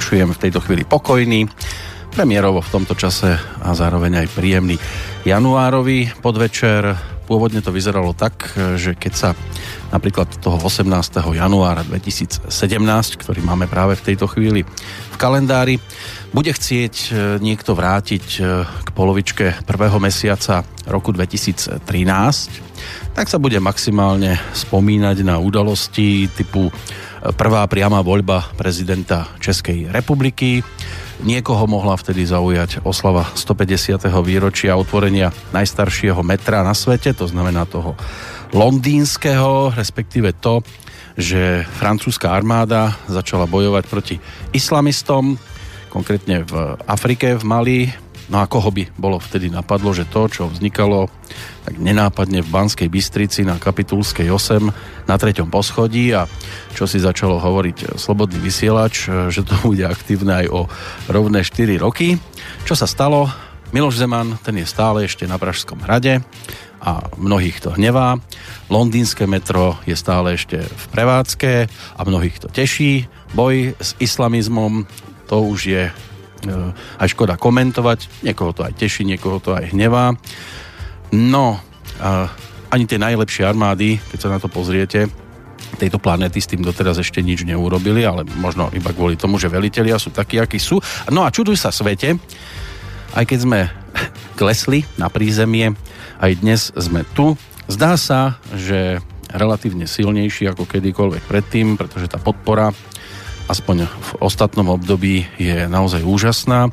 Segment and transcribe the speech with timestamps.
[0.00, 1.44] vinšujem v tejto chvíli pokojný,
[2.16, 4.80] premiérovo v tomto čase a zároveň aj príjemný
[5.28, 6.96] januárový podvečer.
[7.28, 8.48] Pôvodne to vyzeralo tak,
[8.80, 9.30] že keď sa
[9.92, 10.88] napríklad toho 18.
[11.36, 12.48] januára 2017,
[13.20, 14.64] ktorý máme práve v tejto chvíli
[15.12, 15.76] v kalendári,
[16.32, 17.08] bude chcieť e,
[17.44, 21.84] niekto vrátiť e, k polovičke prvého mesiaca roku 2013,
[23.12, 26.72] tak sa bude maximálne spomínať na udalosti typu
[27.36, 30.64] prvá priama voľba prezidenta Českej republiky.
[31.20, 34.08] Niekoho mohla vtedy zaujať oslava 150.
[34.24, 37.92] výročia otvorenia najstaršieho metra na svete, to znamená toho
[38.56, 40.64] londýnskeho, respektíve to,
[41.20, 44.16] že francúzska armáda začala bojovať proti
[44.56, 45.36] islamistom,
[45.92, 47.78] konkrétne v Afrike, v Mali,
[48.30, 51.10] No a koho by bolo vtedy napadlo, že to, čo vznikalo
[51.66, 56.30] tak nenápadne v Banskej Bystrici na Kapitulskej 8 na treťom poschodí a
[56.70, 60.60] čo si začalo hovoriť Slobodný vysielač, že to bude aktívne aj o
[61.10, 62.22] rovné 4 roky.
[62.62, 63.26] Čo sa stalo?
[63.74, 66.22] Miloš Zeman, ten je stále ešte na Pražskom hrade
[66.82, 68.18] a mnohých to hnevá.
[68.70, 73.10] Londýnske metro je stále ešte v prevádzke a mnohých to teší.
[73.34, 74.86] Boj s islamizmom,
[75.30, 75.82] to už je
[76.98, 80.16] aj škoda komentovať, niekoho to aj teší, niekoho to aj hnevá.
[81.12, 81.58] No,
[82.70, 85.10] ani tie najlepšie armády, keď sa na to pozriete,
[85.76, 90.00] tejto planéty s tým doteraz ešte nič neurobili, ale možno iba kvôli tomu, že velitelia
[90.00, 90.82] sú takí, akí sú.
[91.12, 92.18] No a čuduj sa svete,
[93.14, 93.60] aj keď sme
[94.40, 95.74] klesli na prízemie,
[96.20, 97.36] aj dnes sme tu.
[97.70, 98.98] Zdá sa, že
[99.30, 102.74] relatívne silnejší ako kedykoľvek predtým, pretože tá podpora
[103.50, 106.70] aspoň v ostatnom období je naozaj úžasná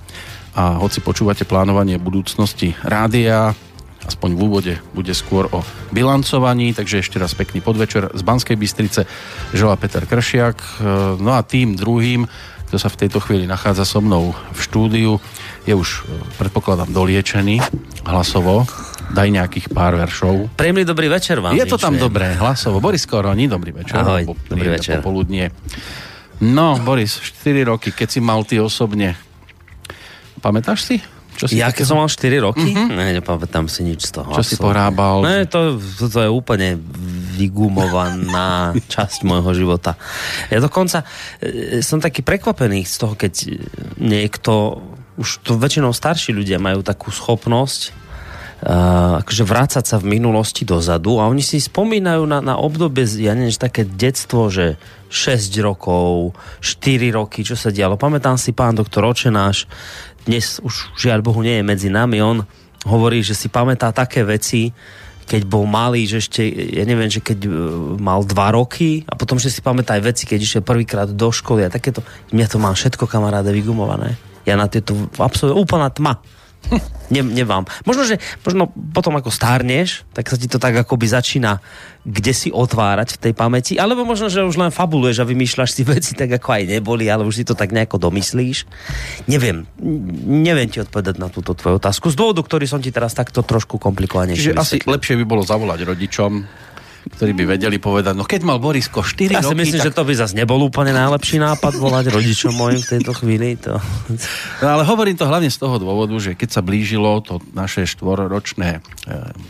[0.53, 3.57] a hoci počúvate plánovanie budúcnosti rádia,
[4.05, 9.09] aspoň v úvode bude skôr o bilancovaní, takže ešte raz pekný podvečer z Banskej Bystrice
[9.57, 10.79] žela Peter Kršiak.
[11.17, 12.29] No a tým druhým,
[12.69, 15.11] kto sa v tejto chvíli nachádza so mnou v štúdiu,
[15.65, 16.05] je už
[16.37, 17.59] predpokladám doliečený
[18.05, 18.69] hlasovo.
[19.07, 20.51] Daj nejakých pár veršov.
[20.59, 21.55] Príjemný dobrý večer vám.
[21.55, 22.83] Je to tam dobré, hlasovo.
[22.83, 24.03] Boris Koroni, dobrý večer.
[24.03, 24.99] Ahoj, dobrý, dobrý večer.
[24.99, 25.47] Popoludnie.
[26.37, 29.17] No, Boris, 4 roky, keď si mal ty osobne,
[30.41, 30.95] pamätáš si?
[31.37, 32.73] Čo si ja keď som mal 4 roky?
[32.73, 32.97] Mm-hmm.
[32.97, 34.33] Ne, nepamätám si nič z toho.
[34.33, 35.21] Čo si pohrábal?
[35.21, 36.81] Ne, to, to, to je úplne
[37.37, 39.93] vygumovaná časť môjho života.
[40.49, 41.05] Ja dokonca
[41.37, 43.33] e, som taký prekvapený z toho, keď
[44.01, 44.81] niekto,
[45.21, 48.06] už to väčšinou starší ľudia majú takú schopnosť
[49.21, 53.53] akože vrácať sa v minulosti dozadu a oni si spomínajú na, na obdobie, ja neviem,
[53.53, 54.81] že také detstvo, že
[55.13, 56.33] 6 rokov,
[56.65, 58.01] 4 roky, čo sa dialo.
[58.01, 59.69] Pamätám si pán doktor Očenáš,
[60.25, 62.41] dnes už žiaľ Bohu nie je medzi nami, on
[62.89, 64.73] hovorí, že si pamätá také veci,
[65.27, 67.53] keď bol malý, že ešte, ja neviem, že keď uh,
[67.99, 71.67] mal dva roky a potom, že si pamätá aj veci, keď išiel prvýkrát do školy
[71.67, 71.99] a takéto.
[72.31, 74.15] Mňa to má všetko kamaráde vygumované.
[74.47, 76.23] Ja na tieto absolútne úplná tma.
[77.07, 77.63] Ne, nevám.
[77.87, 81.63] Možno, že možno potom ako stárneš, tak sa ti to tak akoby začína
[82.07, 85.83] kde si otvárať v tej pamäti, alebo možno, že už len fabuluješ a vymýšľaš si
[85.91, 88.63] veci tak, ako aj neboli, ale už si to tak nejako domyslíš.
[89.27, 89.67] Neviem.
[90.23, 92.07] Neviem ti odpovedať na túto tvoju otázku.
[92.07, 95.83] Z dôvodu, ktorý som ti teraz takto trošku komplikovanejšie Čiže asi lepšie by bolo zavolať
[95.83, 96.31] rodičom,
[97.07, 99.45] ktorí by vedeli povedať, no keď mal Borisko 4 ja roky...
[99.47, 99.87] Ja si myslím, tak...
[99.89, 103.55] že to by zase nebol úplne najlepší nápad volať rodičom mojim v tejto chvíli.
[103.63, 103.79] To...
[104.61, 108.69] No ale hovorím to hlavne z toho dôvodu, že keď sa blížilo to naše štvorročné
[108.77, 108.79] e,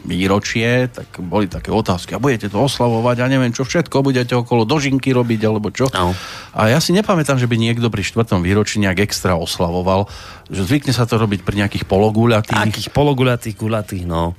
[0.06, 4.64] výročie, tak boli také otázky, a budete to oslavovať, a neviem čo všetko, budete okolo
[4.64, 5.90] dožinky robiť, alebo čo.
[5.92, 6.14] No.
[6.54, 10.08] A ja si nepamätám, že by niekto pri štvrtom výročí nejak extra oslavoval,
[10.48, 12.56] že zvykne sa to robiť pri nejakých pologuľatých.
[12.56, 14.38] Takých pologuľatých, guľatých, no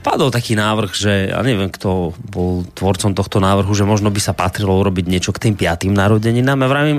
[0.00, 4.32] padol taký návrh, že ja neviem, kto bol tvorcom tohto návrhu, že možno by sa
[4.32, 6.64] patrilo urobiť niečo k tým piatým narodeninám.
[6.64, 6.98] Ja vravím,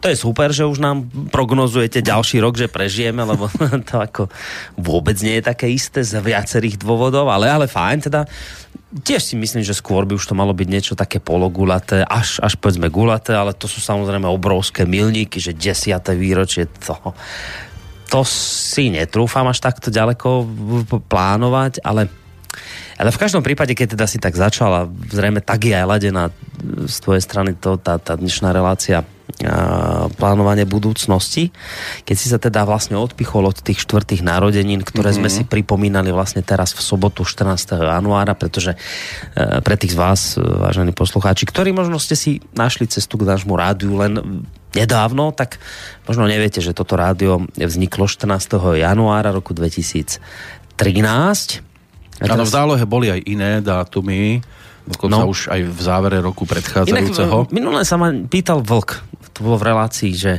[0.00, 3.52] to je super, že už nám prognozujete ďalší rok, že prežijeme, lebo
[3.88, 4.32] to ako
[4.80, 8.24] vôbec nie je také isté z viacerých dôvodov, ale, ale fajn teda.
[8.96, 12.56] Tiež si myslím, že skôr by už to malo byť niečo také pologulaté, až, až
[12.56, 17.12] povedzme gulaté, ale to sú samozrejme obrovské milníky, že desiate výročie toho
[18.06, 20.46] to si netrúfam až takto ďaleko
[21.06, 22.08] plánovať, ale
[22.96, 26.32] ale v každom prípade, keď teda si tak začala, zrejme tak je aj ladená
[26.88, 29.04] z tvojej strany to, tá, tá dnešná relácia
[30.16, 31.52] plánovanie budúcnosti,
[32.08, 35.28] keď si sa teda vlastne odpichol od tých štvrtých narodenín, ktoré mm-hmm.
[35.28, 37.76] sme si pripomínali vlastne teraz v sobotu 14.
[37.76, 38.78] januára, pretože e,
[39.60, 43.52] pre tých z vás, e, vážení poslucháči, ktorí možno ste si našli cestu k nášmu
[43.52, 45.56] rádiu len nedávno, tak
[46.04, 48.76] možno neviete, že toto rádio vzniklo 14.
[48.76, 50.20] januára roku 2013.
[52.20, 54.40] Áno, v zálohe boli aj iné dátumy,
[54.84, 55.32] dokonca no.
[55.32, 57.48] už aj v závere roku predchádzajúceho.
[57.48, 60.34] Inak, minulé sa ma pýtal Vlk to bolo v relácii, že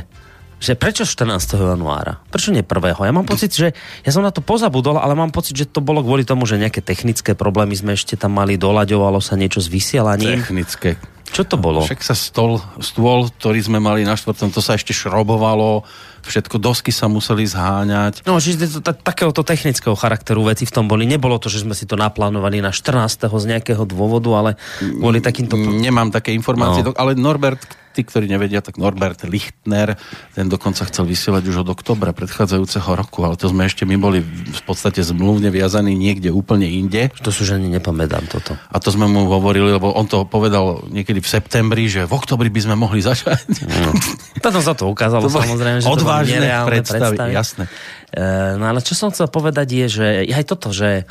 [0.58, 1.54] že prečo 14.
[1.54, 2.18] januára?
[2.34, 3.06] Prečo nie 1.
[3.06, 6.02] Ja mám pocit, že ja som na to pozabudol, ale mám pocit, že to bolo
[6.02, 10.42] kvôli tomu, že nejaké technické problémy sme ešte tam mali, doľaďovalo sa niečo s vysielaním.
[10.42, 10.98] Technické.
[11.32, 11.84] Čo to bolo?
[11.84, 15.86] Však sa stol, stôl, ktorý sme mali na štvrtom, to sa ešte šrobovalo,
[16.24, 18.24] všetko dosky sa museli zháňať.
[18.24, 21.04] No, čiže to, takéhoto technického charakteru veci v tom boli.
[21.04, 23.28] Nebolo to, že sme si to naplánovali na 14.
[23.28, 24.50] z nejakého dôvodu, ale
[24.98, 25.54] boli takýmto...
[25.58, 26.96] Nemám také informácie, no.
[26.96, 29.98] ale Norbert tí, ktorí nevedia, tak Norbert Lichtner,
[30.30, 34.22] ten dokonca chcel vysielať už od oktobra predchádzajúceho roku, ale to sme ešte my boli
[34.22, 37.10] v podstate zmluvne viazaní niekde úplne inde.
[37.26, 38.54] To sú, že ani nepamätám toto.
[38.54, 42.46] A to sme mu hovorili, lebo on to povedal niekedy v septembri, že v oktobri
[42.54, 43.66] by sme mohli začať.
[43.66, 43.90] No.
[44.38, 47.32] Toto sa to ukázalo to samozrejme, že odvážne predstavy, predstavy.
[47.36, 47.64] jasné.
[48.08, 48.22] E,
[48.56, 51.04] no ale čo som chcel povedať je, že aj toto, že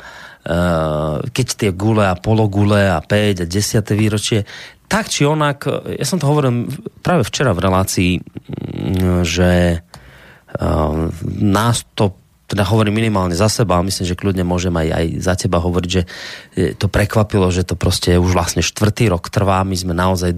[0.48, 3.84] uh, keď tie gule a pologule a 5 a 10.
[3.94, 4.42] výročie,
[4.88, 6.66] tak či onak, ja som to hovoril
[7.04, 12.16] práve včera v relácii, mm, že uh, nás to
[12.48, 15.90] teda hovorím minimálne za seba, ale myslím, že kľudne môžem aj, aj za teba hovoriť,
[15.92, 16.02] že
[16.80, 19.60] to prekvapilo, že to proste už vlastne štvrtý rok trvá.
[19.68, 20.32] My sme naozaj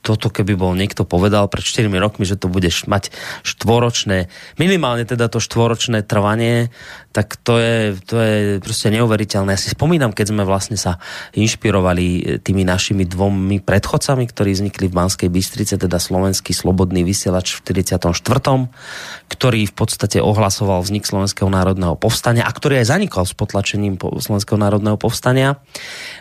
[0.00, 3.12] toto keby bol niekto povedal pred 4 rokmi, že to budeš mať
[3.44, 6.72] štvoročné, minimálne teda to štvoročné trvanie,
[7.10, 9.58] tak to je, to je proste neuveriteľné.
[9.58, 11.02] Ja si spomínam, keď sme vlastne sa
[11.34, 17.82] inšpirovali tými našimi dvomi predchodcami, ktorí vznikli v Banskej Bystrice, teda Slovenský slobodný vysielač v
[17.84, 18.14] 44.,
[19.26, 24.56] ktorý v podstate ohlasoval vznik Slovenského národného povstania a ktorý aj zanikol s potlačením Slovenského
[24.56, 25.58] národného povstania.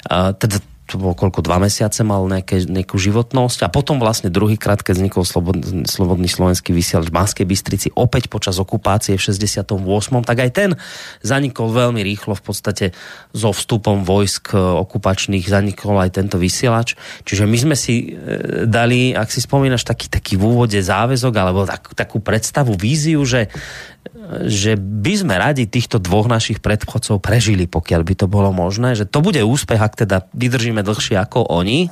[0.10, 0.58] Teda
[0.90, 5.22] to bolo koľko, dva mesiace mal nejaké, nejakú životnosť a potom vlastne druhýkrát, keď vznikol
[5.22, 9.78] Slobodný, Slobodný slovenský vysielač v Banskej Bystrici opäť počas okupácie v 68.
[10.26, 10.70] tak aj ten
[11.22, 12.86] zanikol veľmi rýchlo v podstate
[13.30, 16.98] so vstupom vojsk okupačných zanikol aj tento vysielač.
[17.30, 21.70] Čiže my sme si e, dali, ak si spomínaš, taký, taký v úvode záväzok alebo
[21.70, 23.54] tak, takú predstavu, víziu, že
[24.48, 29.08] že by sme radi týchto dvoch našich predchodcov prežili, pokiaľ by to bolo možné, že
[29.08, 31.92] to bude úspech, ak teda vydržíme dlhšie ako oni,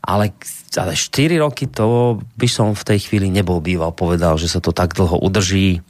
[0.00, 0.32] ale,
[0.76, 4.72] ale 4 roky to by som v tej chvíli nebol býval povedal, že sa to
[4.72, 5.84] tak dlho udrží.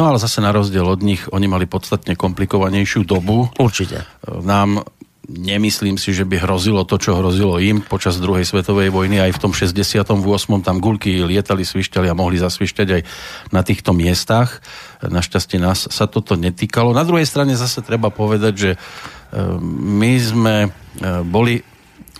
[0.00, 3.46] No ale zase na rozdiel od nich, oni mali podstatne komplikovanejšiu dobu.
[3.60, 4.04] Určite.
[4.26, 4.82] Nám
[5.28, 9.20] Nemyslím si, že by hrozilo to, čo hrozilo im počas druhej svetovej vojny.
[9.20, 10.08] Aj v tom 68.
[10.64, 13.02] tam gulky lietali, svišťali a mohli zasvišťať aj
[13.52, 14.64] na týchto miestach.
[15.04, 16.96] Našťastie nás sa toto netýkalo.
[16.96, 18.78] Na druhej strane zase treba povedať, že e,
[20.00, 20.68] my sme e,
[21.28, 21.60] boli,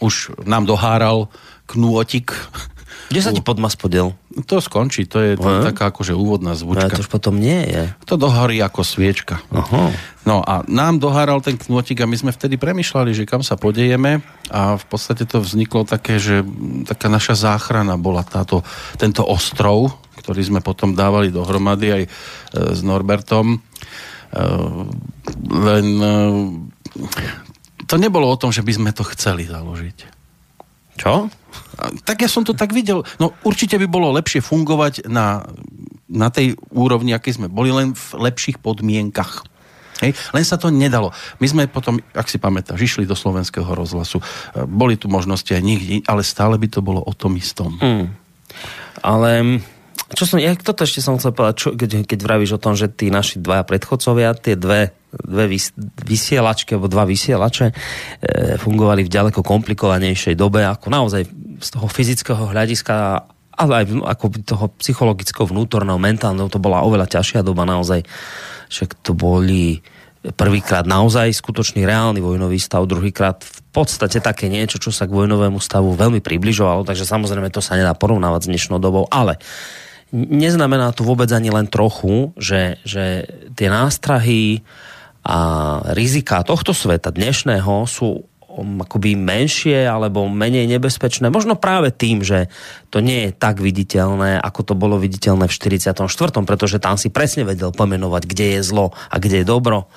[0.05, 1.33] už nám doháral
[1.65, 2.37] knôtik
[3.09, 4.13] kde sa ti podmas podiel?
[4.47, 5.65] To skončí, to je uh-huh.
[5.65, 6.93] taká akože úvodná zvučka.
[6.93, 7.89] No, to už potom nie je.
[8.05, 9.41] To dohorí ako sviečka.
[9.49, 9.89] Uh-huh.
[10.29, 14.21] No a nám doháral ten knôtik a my sme vtedy premyšľali, že kam sa podejeme
[14.53, 16.45] a v podstate to vzniklo také, že
[16.85, 18.61] taká naša záchrana bola táto,
[19.01, 22.09] tento ostrov, ktorý sme potom dávali dohromady aj e,
[22.77, 23.57] s Norbertom.
[23.57, 23.59] E,
[25.49, 26.15] len e,
[27.89, 29.99] to nebolo o tom, že by sme to chceli založiť.
[31.01, 31.33] Čo?
[32.03, 33.07] Tak ja som to tak videl.
[33.23, 35.47] No určite by bolo lepšie fungovať na,
[36.11, 39.47] na tej úrovni, aké sme boli, len v lepších podmienkach.
[40.03, 40.15] Hej?
[40.35, 41.11] Len sa to nedalo.
[41.43, 44.23] My sme potom, ak si pamätáš, išli do slovenského rozhlasu.
[44.67, 47.75] Boli tu možnosti aj nikde, ale stále by to bolo o tom istom.
[47.83, 48.07] Mm.
[49.03, 49.63] Ale
[50.15, 52.89] čo som, ja toto ešte som chcel povedať, čo, keď, keď vravíš o tom, že
[52.89, 55.49] tí naši dvaja predchodcovia, tie dve dve
[56.05, 57.75] vysielačky alebo dva vysielače e,
[58.61, 61.25] fungovali v ďaleko komplikovanejšej dobe, ako naozaj
[61.65, 63.25] z toho fyzického hľadiska
[63.59, 68.07] ale aj ako toho psychologického, vnútorného, mentálneho, to bola oveľa ťažšia doba naozaj.
[68.71, 69.83] Však to boli
[70.39, 75.59] prvýkrát naozaj skutočný reálny vojnový stav, druhýkrát v podstate také niečo, čo sa k vojnovému
[75.59, 79.43] stavu veľmi približovalo, takže samozrejme to sa nedá porovnávať s dnešnou dobou, ale
[80.13, 84.65] neznamená to vôbec ani len trochu, že, že tie nástrahy,
[85.29, 85.39] a
[85.93, 91.29] rizika tohto sveta dnešného sú um, akoby menšie alebo menej nebezpečné.
[91.29, 92.49] Možno práve tým, že
[92.89, 95.93] to nie je tak viditeľné, ako to bolo viditeľné v 44.,
[96.49, 99.93] pretože tam si presne vedel pomenovať, kde je zlo a kde je dobro.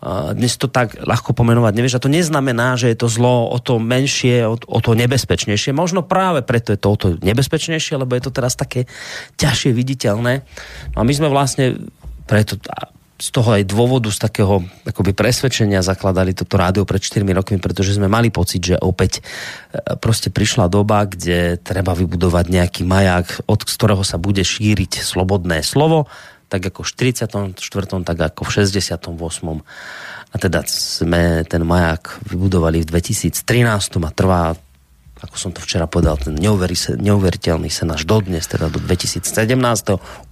[0.00, 3.76] Dnes to tak ľahko pomenovať nevieš a to neznamená, že je to zlo o to
[3.76, 5.76] menšie, o, o to nebezpečnejšie.
[5.76, 8.88] Možno práve preto je to o to nebezpečnejšie, lebo je to teraz také
[9.36, 10.40] ťažšie viditeľné.
[10.96, 11.76] No a my sme vlastne
[12.24, 12.56] preto
[13.20, 17.92] z toho aj dôvodu, z takého akoby presvedčenia zakladali toto rádio pred 4 rokmi, pretože
[17.92, 23.60] sme mali pocit, že opäť e, proste prišla doba, kde treba vybudovať nejaký maják, od
[23.60, 26.08] ktorého sa bude šíriť slobodné slovo,
[26.50, 27.54] tak ako v 44.,
[28.02, 29.00] tak ako v 68.
[30.30, 33.38] A teda sme ten maják vybudovali v 2013
[34.02, 34.58] a trvá
[35.20, 36.32] ako som to včera povedal, ten
[36.96, 39.20] neuveriteľný náš dodnes, teda do 2017.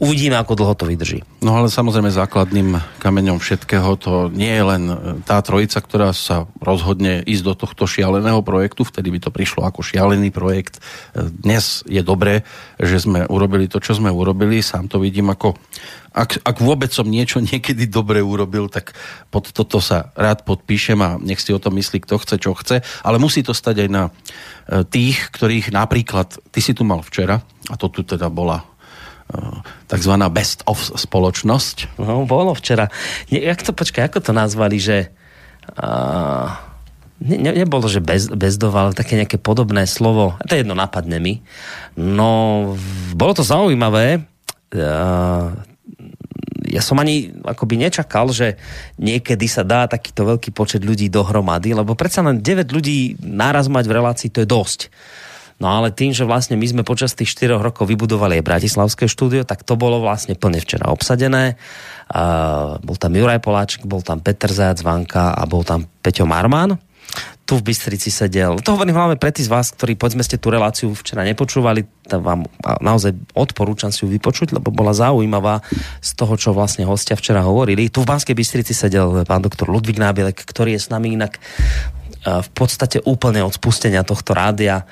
[0.01, 1.21] Uvidíme, ako dlho to vydrží.
[1.45, 4.97] No ale samozrejme základným kameňom všetkého to nie je len e,
[5.29, 9.85] tá trojica, ktorá sa rozhodne ísť do tohto šialeného projektu, vtedy by to prišlo ako
[9.85, 10.81] šialený projekt.
[11.13, 12.49] E, dnes je dobré,
[12.81, 14.65] že sme urobili to, čo sme urobili.
[14.65, 15.61] Sám to vidím ako
[16.19, 18.93] ak, ak vôbec som niečo niekedy dobre urobil, tak
[19.31, 22.83] pod toto sa rád podpíšem a nech si o tom myslí, kto chce, čo chce.
[23.07, 24.13] Ale musí to stať aj na e,
[24.83, 27.39] tých, ktorých napríklad, ty si tu mal včera,
[27.71, 28.67] a to tu teda bola e,
[29.87, 32.03] takzvaná best of spoločnosť.
[32.03, 32.91] No, bolo včera.
[33.31, 35.15] Ne, jak to, počkaj, ako to nazvali, že...
[35.69, 36.49] Uh,
[37.21, 40.41] ne, nebolo, že bez, bezdov, ale také nejaké podobné slovo.
[40.49, 41.45] To je jedno, napadne mi.
[41.93, 42.73] No,
[43.13, 44.25] bolo to zaujímavé.
[44.73, 45.53] Uh,
[46.69, 48.61] ja som ani akoby nečakal, že
[49.01, 53.85] niekedy sa dá takýto veľký počet ľudí dohromady, lebo predsa len 9 ľudí náraz mať
[53.89, 54.81] v relácii, to je dosť.
[55.59, 59.43] No ale tým, že vlastne my sme počas tých 4 rokov vybudovali aj Bratislavské štúdio,
[59.43, 61.59] tak to bolo vlastne plne včera obsadené.
[62.07, 66.79] Uh, bol tam Juraj Poláček, bol tam Peter Zajac Vanka a bol tam Peťo Marman
[67.49, 68.61] tu v Bystrici sedel.
[68.61, 72.21] To hovorím hlavne pre tých z vás, ktorí povedzme ste tú reláciu včera nepočúvali, tak
[72.21, 72.45] vám
[72.85, 75.65] naozaj odporúčam si ju vypočuť, lebo bola zaujímavá
[76.05, 77.89] z toho, čo vlastne hostia včera hovorili.
[77.89, 81.41] Tu v Banskej Bystrici sedel pán doktor Ludvík Nábielek, ktorý je s nami inak
[82.29, 84.85] v podstate úplne od spustenia tohto rádia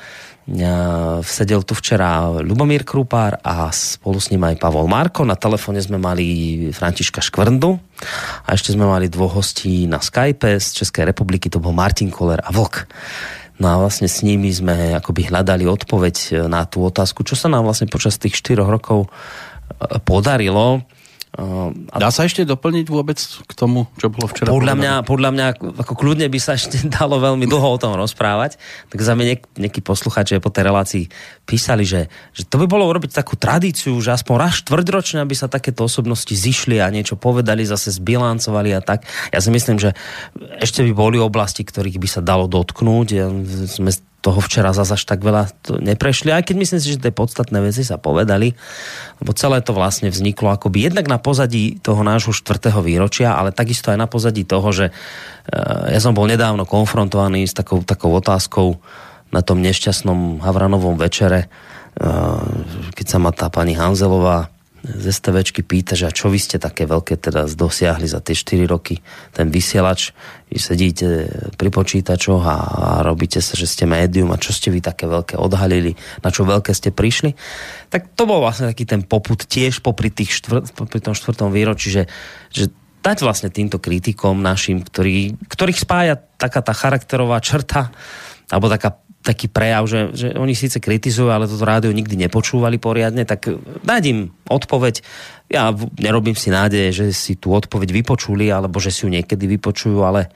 [1.26, 5.26] sedel tu včera Lubomír Krupár a spolu s ním aj Pavol Marko.
[5.26, 7.75] Na telefóne sme mali Františka Škvrndu
[8.47, 12.38] a ešte sme mali dvoch hostí na Skype z Českej republiky, to bol Martin Koller
[12.47, 12.87] a Vlk.
[13.59, 17.67] No a vlastne s nimi sme akoby hľadali odpoveď na tú otázku, čo sa nám
[17.67, 20.85] vlastne počas tých 4 rokov e, podarilo
[21.37, 24.49] Ehm, Dá sa ešte doplniť vôbec k tomu, čo bolo včera?
[24.49, 25.47] Podľa mňa, podľa mňa
[25.85, 28.57] ako kľudne by sa ešte dalo veľmi dlho o tom rozprávať.
[28.88, 31.05] Tak za mňa niek- nejakí posluchači po tej relácii
[31.45, 35.52] písali, že, že to by bolo urobiť takú tradíciu, že aspoň raz štvrťročne, aby sa
[35.52, 39.05] takéto osobnosti zišli a niečo povedali, zase zbilancovali a tak.
[39.28, 39.93] Ja si myslím, že
[40.57, 43.09] ešte by boli oblasti, ktorých by sa dalo dotknúť.
[43.12, 43.28] Ja,
[43.69, 43.93] sme
[44.26, 45.47] toho včera zase až tak veľa
[45.78, 48.59] neprešli, aj keď myslím si, že tie podstatné veci sa povedali,
[49.23, 53.95] lebo celé to vlastne vzniklo akoby jednak na pozadí toho nášho štvrtého výročia, ale takisto
[53.95, 58.83] aj na pozadí toho, že eh, ja som bol nedávno konfrontovaný s takou, takou otázkou
[59.30, 62.11] na tom nešťastnom Havranovom večere, eh,
[62.99, 64.50] keď sa ma tá pani Hanzelová
[64.87, 68.71] z STVčky pýta, že a čo vy ste také veľké teda dosiahli za tie 4
[68.71, 69.02] roky,
[69.35, 70.14] ten vysielač,
[70.47, 71.26] vy sedíte
[71.59, 75.35] pri počítačoch a, a robíte sa, že ste médium a čo ste vy také veľké
[75.35, 77.35] odhalili, na čo veľké ste prišli.
[77.90, 81.90] Tak to bol vlastne taký ten poput tiež popri, tých štvr, popri tom štvrtom výročí,
[81.90, 82.07] že,
[82.55, 82.71] že
[83.02, 87.90] dať vlastne týmto kritikom našim, ktorý, ktorých spája taká tá charakterová črta,
[88.47, 93.26] alebo taká taký prejav, že, že oni síce kritizujú, ale toto rádio nikdy nepočúvali poriadne,
[93.26, 93.50] tak
[93.83, 95.02] dať im odpoveď.
[95.50, 100.06] Ja nerobím si nádeje, že si tú odpoveď vypočuli, alebo že si ju niekedy vypočujú,
[100.06, 100.30] ale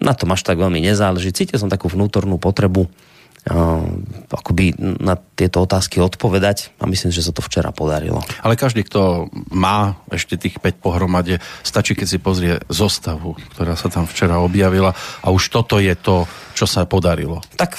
[0.00, 1.36] na tom až tak veľmi nezáleží.
[1.36, 3.84] Cítil som takú vnútornú potrebu uh,
[4.32, 8.24] akoby na tieto otázky odpovedať a myslím, že sa to včera podarilo.
[8.40, 13.92] Ale každý, kto má ešte tých 5 pohromade, stačí, keď si pozrie zostavu, ktorá sa
[13.92, 16.24] tam včera objavila a už toto je to,
[16.56, 17.44] čo sa podarilo.
[17.60, 17.76] Tak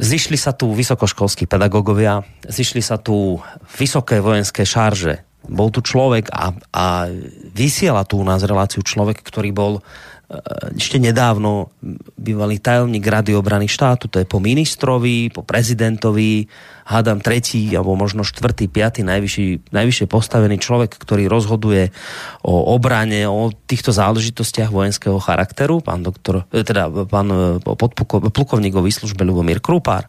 [0.00, 3.36] Zišli sa tu vysokoškolskí pedagógovia, zišli sa tu
[3.76, 5.20] vysoké vojenské šarže.
[5.44, 7.12] Bol tu človek a, a
[7.52, 9.72] vysiela tu u nás reláciu človek, ktorý bol
[10.78, 11.74] ešte nedávno
[12.14, 16.46] bývalý tajomník Rady obrany štátu, to je po ministrovi, po prezidentovi,
[16.86, 21.90] hádam tretí, alebo možno štvrtý, piatý najvyšší, najvyššie postavený človek, ktorý rozhoduje
[22.46, 28.86] o obrane, o týchto záležitostiach vojenského charakteru, pán doktor, eh, teda pán eh, plukovník o
[28.86, 30.06] výslužbe Lubomír Krupár.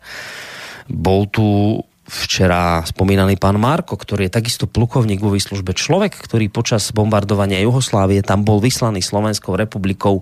[0.85, 1.77] Bol tu
[2.11, 5.71] včera spomínaný pán Marko, ktorý je takisto plukovník vo výslužbe.
[5.71, 10.19] Človek, ktorý počas bombardovania Juhoslávie tam bol vyslaný Slovenskou republikou,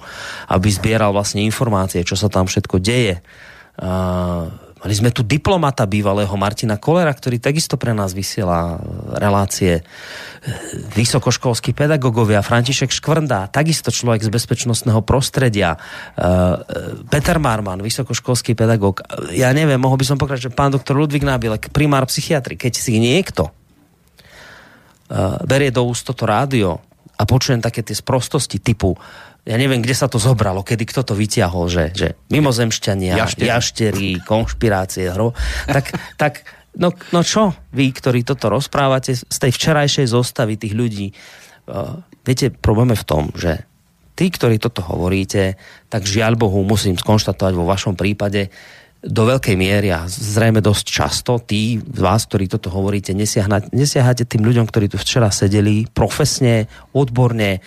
[0.53, 3.25] aby zbieral vlastne informácie, čo sa tam všetko deje.
[3.81, 8.79] Uh, Mali sme tu diplomata bývalého Martina Kolera, ktorý takisto pre nás vysiela
[9.19, 9.83] relácie.
[10.95, 15.75] Vysokoškolskí pedagógovia, František Škvrnda, takisto človek z bezpečnostného prostredia,
[17.11, 19.03] Peter Marman, vysokoškolský pedagóg.
[19.35, 22.55] Ja neviem, mohol by som pokračovať, pán doktor Ludvík Nábilek, primár psychiatri.
[22.55, 23.51] Keď si niekto
[25.43, 26.79] berie do úst toto rádio
[27.19, 28.95] a počujem také tie sprostosti typu
[29.49, 34.09] ja neviem, kde sa to zobralo, kedy kto to vyťahol, že, že mimozemšťania, jaštery, jaštery
[34.21, 35.33] konšpirácie, hro,
[35.65, 35.89] tak,
[36.21, 36.45] tak
[36.77, 41.07] no, no čo vy, ktorí toto rozprávate z tej včerajšej zostavy tých ľudí,
[41.65, 43.65] uh, viete, problém je v tom, že
[44.13, 45.57] tí, ktorí toto hovoríte,
[45.89, 48.53] tak žiaľ Bohu musím skonštatovať vo vašom prípade,
[48.99, 54.43] do veľkej miery a zrejme dosť často tí z vás, ktorí toto hovoríte, nesiahate tým
[54.43, 57.59] ľuďom, ktorí tu včera sedeli profesne, odborne, e,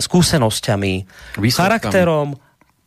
[0.00, 0.94] skúsenosťami,
[1.36, 1.52] Výsledkami.
[1.52, 2.28] charakterom,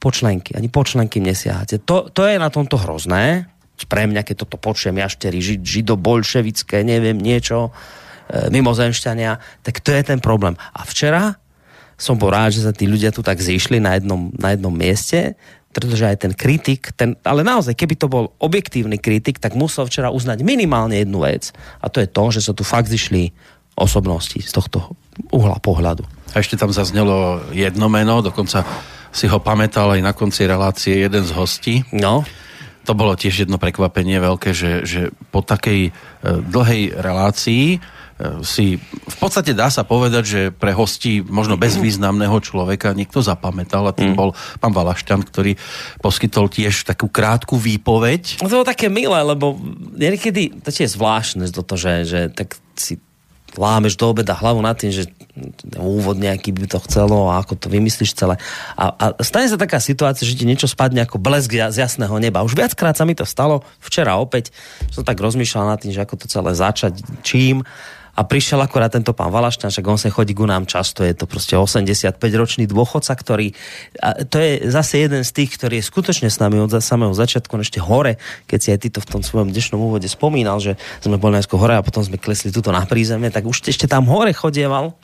[0.01, 0.57] počlenky.
[0.57, 1.77] Ani počlenky nesiahate.
[1.85, 3.53] To, to je na tomto hrozné.
[3.85, 7.69] Pre mňa, keď toto počujem, jašterí, žid, žido-bolševické, neviem, niečo,
[8.33, 10.57] e, mimozemšťania, tak to je ten problém.
[10.73, 11.37] A včera
[11.95, 15.39] som bol rád, že sa tí ľudia tu tak zišli na jednom, na jednom mieste,
[15.75, 20.07] pretože aj ten kritik, ten, ale naozaj, keby to bol objektívny kritik, tak musel včera
[20.07, 21.51] uznať minimálne jednu vec
[21.83, 23.35] a to je to, že sa tu fakt zišli
[23.75, 24.95] osobnosti z tohto
[25.35, 26.07] uhla pohľadu.
[26.31, 28.63] A ešte tam zaznelo jedno meno, dokonca
[29.11, 31.83] si ho pamätal aj na konci relácie jeden z hostí.
[31.91, 32.23] No.
[32.87, 35.01] To bolo tiež jedno prekvapenie veľké, že, že
[35.31, 35.91] po takej e,
[36.23, 37.79] dlhej relácii
[38.47, 43.95] si v podstate dá sa povedať, že pre hostí možno bezvýznamného človeka niekto zapamätal a
[43.95, 44.17] tým mm.
[44.17, 44.31] bol
[44.63, 45.59] pán Valašťan, ktorý
[45.99, 48.39] poskytol tiež takú krátku výpoveď.
[48.39, 49.59] To bolo také milé, lebo
[49.99, 53.03] niekedy, to je zvláštne toto, že, že tak si
[53.59, 55.11] lámeš do obeda hlavu nad tým, že
[55.75, 58.39] úvod nejaký by to chcelo a ako to vymyslíš celé.
[58.79, 62.43] A, a stane sa taká situácia, že ti niečo spadne ako blesk z jasného neba.
[62.43, 64.55] Už viackrát sa mi to stalo, včera opäť
[64.91, 67.67] som tak rozmýšľal nad tým, že ako to celé začať, čím
[68.15, 71.27] a prišiel akorát tento pán Valašťan, však on sa chodí ku nám často, je to
[71.27, 73.51] proste 85-ročný dôchodca, ktorý,
[73.99, 77.51] a to je zase jeden z tých, ktorý je skutočne s nami od samého začiatku
[77.59, 78.15] ešte hore,
[78.47, 81.59] keď si aj ty to v tom svojom dnešnom úvode spomínal, že sme boli najskôr
[81.59, 84.95] hore a potom sme klesli tuto na prízemie, tak už ešte tam hore chodieval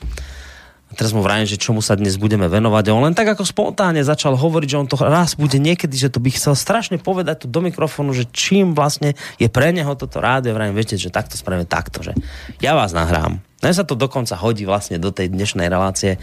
[0.92, 2.92] a teraz mu vrajím, že čomu sa dnes budeme venovať.
[2.92, 6.12] A on len tak ako spontánne začal hovoriť, že on to raz bude niekedy, že
[6.12, 10.20] to by chcel strašne povedať tu do mikrofónu, že čím vlastne je pre neho toto
[10.20, 10.52] rádio.
[10.52, 12.12] Vrajím, viete, že takto spravíme takto, že
[12.60, 13.40] ja vás nahrám.
[13.40, 16.20] No sa to dokonca hodí vlastne do tej dnešnej relácie.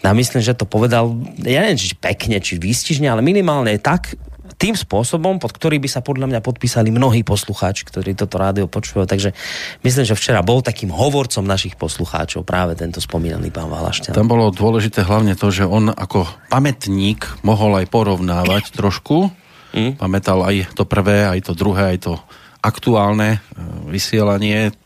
[0.00, 1.12] Ja myslím, že to povedal,
[1.44, 4.16] ja neviem, či pekne, či výstižne, ale minimálne tak
[4.60, 9.08] tým spôsobom, pod ktorý by sa podľa mňa podpísali mnohí poslucháči, ktorí toto rádio počúvajú.
[9.08, 9.32] Takže
[9.80, 14.12] myslím, že včera bol takým hovorcom našich poslucháčov práve tento spomínaný pán Valašťan.
[14.12, 19.32] Tam bolo dôležité hlavne to, že on ako pamätník mohol aj porovnávať trošku.
[19.72, 19.96] Mm.
[19.96, 22.12] Pamätal aj to prvé, aj to druhé, aj to
[22.60, 23.40] aktuálne e,
[23.88, 24.76] vysielanie,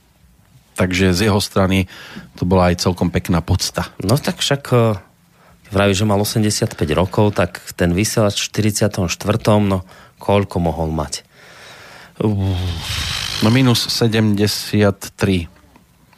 [0.78, 1.90] takže z jeho strany
[2.38, 3.90] to bola aj celkom pekná podsta.
[3.98, 4.78] No tak však e,
[5.70, 9.08] vraví, že mal 85 rokov, tak ten vysielač v 44.
[9.64, 9.86] no
[10.18, 11.24] koľko mohol mať?
[13.42, 15.50] No minus 73.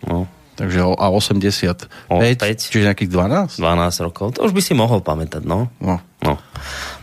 [0.06, 0.30] No.
[0.56, 3.60] Takže a 85, o 5, čiže nejakých 12?
[3.60, 5.68] 12 rokov, to už by si mohol pamätať, no.
[5.84, 6.00] No.
[6.24, 6.40] no.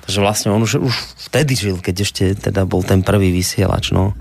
[0.02, 0.96] Takže vlastne on už, už
[1.30, 4.18] vtedy žil, keď ešte teda bol ten prvý vysielač, no.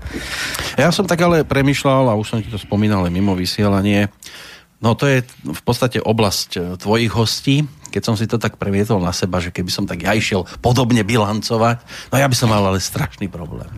[0.77, 4.13] Ja som tak ale premyšľal, a už som ti to spomínal aj mimo vysielanie,
[4.85, 8.97] no to je v podstate oblasť e, tvojich hostí, keď som si to tak previetol
[8.97, 12.65] na seba, že keby som tak ja išiel podobne bilancovať, no ja by som mal
[12.65, 13.69] ale strašný problém.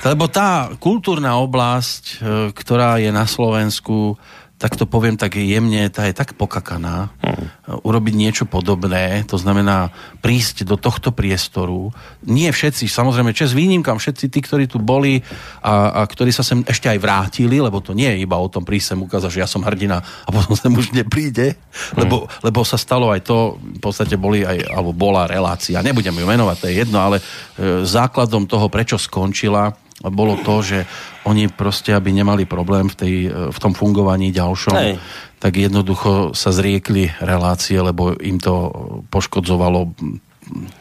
[0.00, 2.14] Lebo tá kultúrna oblasť, e,
[2.54, 4.16] ktorá je na Slovensku,
[4.58, 7.14] tak to poviem tak jemne, tá je tak pokakaná.
[7.22, 7.46] Hmm.
[7.86, 11.94] Urobiť niečo podobné, to znamená prísť do tohto priestoru.
[12.26, 15.22] Nie všetci, samozrejme, čes výnimkám, všetci tí, ktorí tu boli
[15.62, 18.66] a, a ktorí sa sem ešte aj vrátili, lebo to nie je iba o tom
[18.66, 22.02] prísť sem ukázať, že ja som hrdina a potom sem už nepríde, hmm.
[22.02, 26.26] lebo, lebo sa stalo aj to, v podstate boli aj, alebo bola relácia, nebudem ju
[26.26, 29.70] menovať, to je jedno, ale e, základom toho, prečo skončila,
[30.06, 30.78] bolo to, že
[31.26, 33.14] oni proste, aby nemali problém v, tej,
[33.50, 34.94] v tom fungovaní ďalšom, Hej.
[35.42, 38.70] tak jednoducho sa zriekli relácie, lebo im to
[39.10, 39.90] poškodzovalo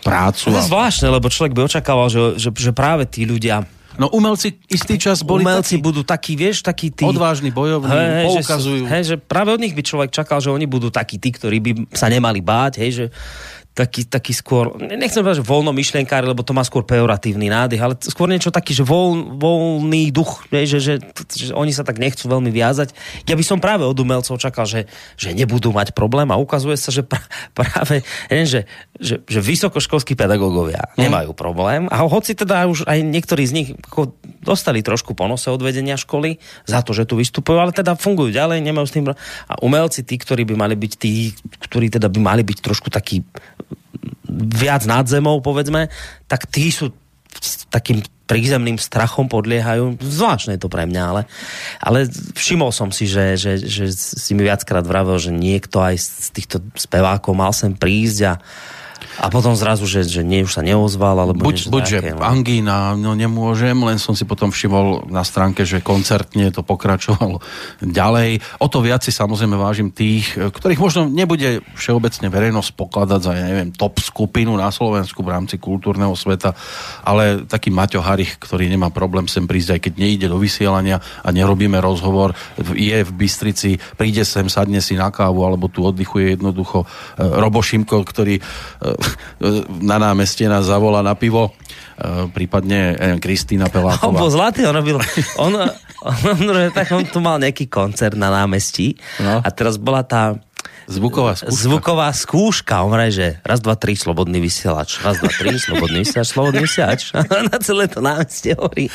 [0.06, 0.54] prácu.
[0.54, 3.66] To je zvláštne, lebo človek by očakával, že, že, že práve tí ľudia
[3.98, 7.02] No umelci istý čas boli Umelci takí, budú takí, vieš, takí tí...
[7.02, 8.86] Odvážni, bojovní, hej, poukazujú.
[8.86, 11.58] Že, hej, že práve od nich by človek čakal, že oni budú takí tí, ktorí
[11.58, 13.06] by sa nemali báť, hej, že
[13.78, 17.94] taký, taký skôr, nechcem povedať, že voľno myšlienkári, lebo to má skôr pejoratívny nádych, ale
[18.02, 20.94] skôr niečo taký, že voľ, voľný duch, že, že, že,
[21.30, 22.98] že oni sa tak nechcú veľmi viazať.
[23.30, 26.90] Ja by som práve od umelcov čakal, že, že nebudú mať problém a ukazuje sa,
[26.90, 27.22] že pra,
[27.54, 28.02] práve,
[28.34, 28.62] neviem, že,
[28.98, 31.06] že, že vysokoškolskí pedagógovia mm.
[31.06, 35.60] nemajú problém a hoci teda už aj niektorí z nich ako dostali trošku ponose od
[35.60, 39.06] vedenia školy za to, že tu vystupujú, ale teda fungujú ďalej, nemajú s tým...
[39.12, 41.36] A umelci, tí, ktorí by mali byť tí,
[41.68, 43.28] ktorí teda by mali byť trošku takí
[44.32, 45.88] viac nad zemou, povedzme,
[46.28, 46.92] tak tí sú
[47.72, 50.04] takým prízemným strachom podliehajú.
[50.04, 51.22] Zvláštne je to pre mňa, ale,
[51.80, 52.00] ale
[52.36, 56.58] všimol som si, že, že, že si mi viackrát vravel, že niekto aj z týchto
[56.76, 58.34] spevákov mal sem prísť a
[59.18, 62.22] A potom zrazu, že, že nie, už sa neozval, alebo buď, buď že no.
[62.22, 67.42] angína, no nemôžem, len som si potom všimol na stránke, že koncertne to pokračovalo
[68.00, 68.42] ďalej.
[68.62, 73.46] O to viac si samozrejme vážim tých, ktorých možno nebude všeobecne verejnosť pokladať za, ja
[73.50, 76.54] neviem, top skupinu na Slovensku v rámci kultúrneho sveta,
[77.02, 81.30] ale taký Maťo Harich, ktorý nemá problém sem prísť, aj keď nejde do vysielania a
[81.34, 82.38] nerobíme rozhovor,
[82.78, 86.86] je v Bystrici, príde sem, sadne si na kávu, alebo tu oddychuje jednoducho e,
[87.24, 88.44] Robo Šimko, ktorý e,
[89.84, 91.54] na námestie nás zavolá na pivo,
[91.98, 94.10] e, prípadne Kristýna Peláková.
[94.10, 94.98] On bol zlatý, on robil,
[95.38, 99.42] on, on, on, tak on tu mal nejaký koncert na námestí no.
[99.42, 100.38] a teraz bola tá
[100.88, 101.60] Zvuková skúška.
[101.68, 102.76] Zvuková skúška.
[102.80, 105.04] On vraj, že raz, dva, tri, slobodný vysielač.
[105.04, 107.12] Raz, dva, tri, slobodný vysielač, slobodný vysielač.
[107.52, 108.88] Na celé to námestie hovorí.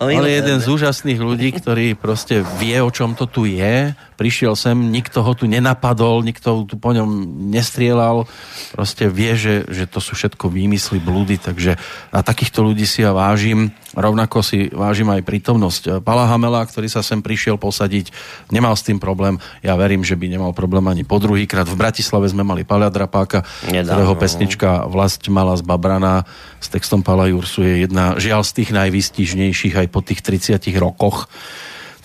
[0.00, 4.74] Ale jeden z úžasných ľudí, ktorý proste vie, o čom to tu je, prišiel sem,
[4.74, 7.06] nikto ho tu nenapadol, nikto tu po ňom
[7.52, 8.24] nestrielal,
[8.72, 11.76] proste vie, že, že to sú všetko výmysly, blúdy, takže
[12.10, 13.70] na takýchto ľudí si ja vážim.
[13.96, 18.12] Rovnako si vážim aj prítomnosť Pala Hamela, ktorý sa sem prišiel posadiť,
[18.52, 19.40] nemal s tým problém.
[19.64, 21.64] Ja verím, že by nemal problém ani po druhýkrát.
[21.64, 23.88] V Bratislave sme mali Palia Drapáka, Nedávno.
[23.88, 24.20] ktorého no.
[24.20, 26.28] pesnička Vlast mala z Babrana
[26.60, 31.28] s textom Pala Jursu je jedna, žiaľ z tých najvýstižnejších aj po tých 30 rokoch.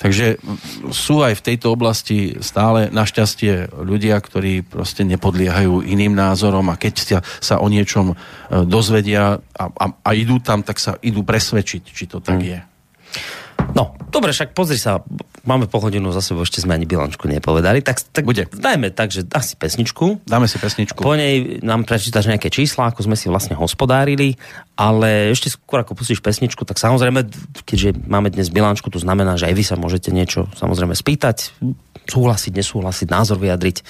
[0.01, 0.41] Takže
[0.89, 6.93] sú aj v tejto oblasti stále našťastie ľudia, ktorí proste nepodliehajú iným názorom a keď
[6.97, 8.15] sa, sa o niečom e,
[8.65, 12.49] dozvedia a, a, a idú tam, tak sa idú presvedčiť, či to tak hmm.
[12.49, 12.59] je.
[13.77, 15.05] No, dobre, však pozri sa,
[15.43, 18.45] máme pol hodinu za sebou, ešte sme ani bilančku nepovedali, tak, tak Bude.
[18.51, 20.21] dajme tak, že asi pesničku.
[20.25, 21.01] Dáme si pesničku.
[21.01, 24.38] Po nej nám prečítaš nejaké čísla, ako sme si vlastne hospodárili,
[24.77, 27.25] ale ešte skôr ako pustíš pesničku, tak samozrejme,
[27.65, 31.54] keďže máme dnes bilančku, to znamená, že aj vy sa môžete niečo samozrejme spýtať,
[32.10, 33.86] súhlasiť, nesúhlasiť, názor vyjadriť.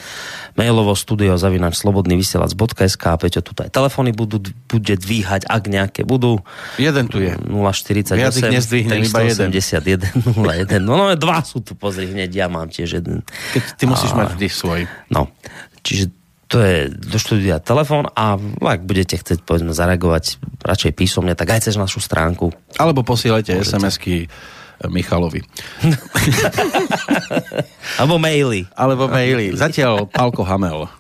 [0.59, 6.01] Mailovo studio zavinač slobodný vysielač.sk a Peťo, tu aj telefóny budú, bude dvíhať, ak nejaké
[6.03, 6.43] budú.
[6.75, 7.39] Jeden tu je.
[7.39, 9.49] 048 Viac ich nezdvihne, iba jeden.
[9.55, 13.25] 01, No, no, dva sú tu, pozri, hneď ja mám tiež jeden.
[13.53, 14.81] Keď ty musíš a, mať vždy svoj.
[15.09, 15.33] No,
[15.81, 16.13] čiže
[16.51, 21.71] to je do štúdia telefón a ak budete chcieť povedzme zareagovať radšej písomne, tak aj
[21.71, 22.51] cez našu stránku.
[22.75, 24.27] Alebo posielajte SMS-ky
[24.91, 25.39] Michalovi.
[28.01, 28.67] Alebo maily.
[28.75, 29.55] Alebo maily.
[29.55, 30.91] Zatiaľ Palko Hamel.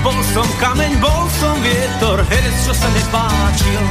[0.00, 3.84] Bol som kameň, bol som vietor, herec, čo sa nepáčil.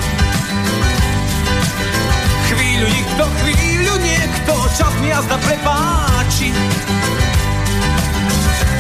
[2.80, 6.48] Chvíľu nikto, chvíľu niekto, čas mi jazda prepáči.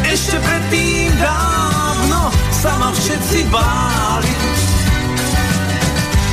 [0.07, 4.31] Ešte predtým dávno sa ma všetci báli.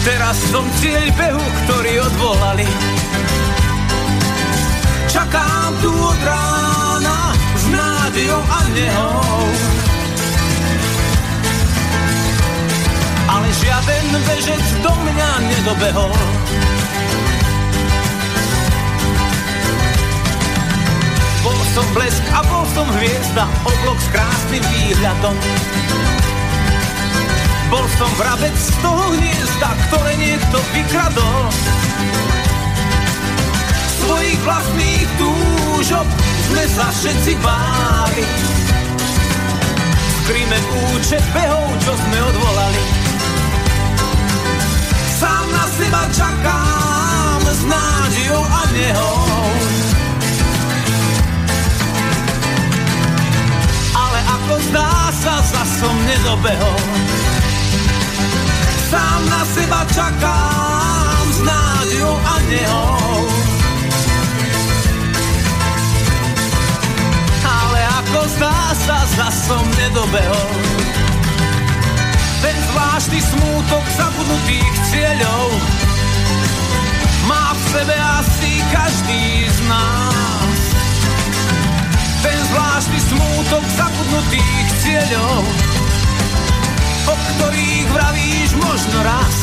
[0.07, 2.71] Teraz som cieľ behu, ktorý odvolali.
[5.11, 9.43] Čakám tu od rána s nádejou a nehou.
[13.27, 16.15] ale žiaden bežec do mňa nedobehol.
[21.77, 25.37] Som blesk a bol som hviezda, oblok s krásnym výhľadom.
[27.69, 31.53] Bol som vrabec z toho hniezda, ktoré niekto vykradol.
[34.01, 36.09] Svojich vlastných túžob
[36.49, 38.25] sme sa všetci báli.
[40.25, 40.59] Skryme
[40.97, 42.83] účet behov, čo sme odvolali
[45.17, 49.26] sám na seba čakám s nádejou a nehou.
[54.47, 56.83] Ako zdá sa, za som nedobehol.
[58.87, 63.27] Sám na seba čakám s nádejou a nehou.
[67.43, 70.51] Ale ako zdá sa, za som nedobehol
[72.39, 75.49] ten zvláštny smútok zabudnutých cieľov
[77.27, 80.46] má v sebe asi každý z nás.
[82.27, 85.47] Ten zvláštny smútok zabudnutých cieľov,
[87.07, 89.35] o ktorých vravíš možno raz.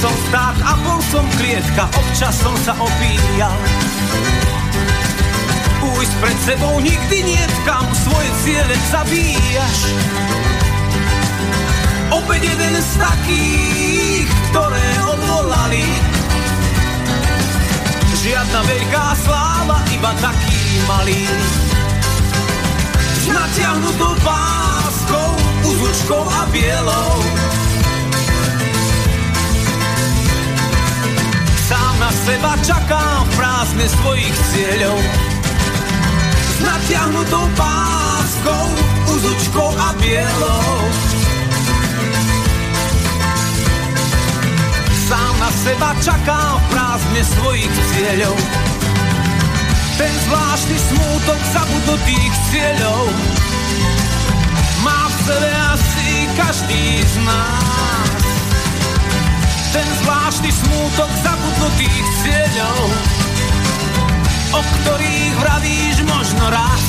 [0.00, 3.52] som vták a bol som klietka, občas som sa opíjal.
[6.00, 9.78] Újsť pred sebou nikdy nie kam svoje ciele zabíjaš.
[12.08, 15.84] Opäť jeden z takých, ktoré odvolali.
[18.16, 21.28] Žiadna veľká sláva, iba taký malý.
[23.20, 25.30] S natiahnutou páskou,
[25.68, 27.12] uzučkou a bielou.
[31.68, 35.29] Sám na seba čakám v prázdne svojich cieľov.
[36.60, 38.66] S natiahnutou páskou,
[39.16, 40.76] uzučkou a bielou.
[45.08, 48.36] Sám na seba čakám v prázdne svojich cieľov.
[49.96, 53.08] Ten zvláštny smútok zabudnutých cieľov
[54.84, 58.20] má v sebe asi každý z nás.
[59.72, 62.84] Ten zvláštny smútok zabudnutých cieľov,
[64.50, 66.82] o ktorých vravíš možno raz.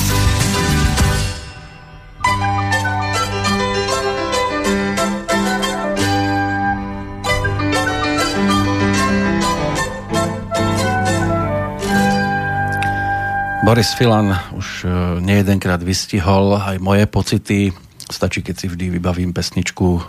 [13.62, 14.86] Boris Filan už e,
[15.22, 17.70] nejedenkrát vystihol aj moje pocity.
[18.10, 20.02] Stačí, keď si vždy vybavím pesničku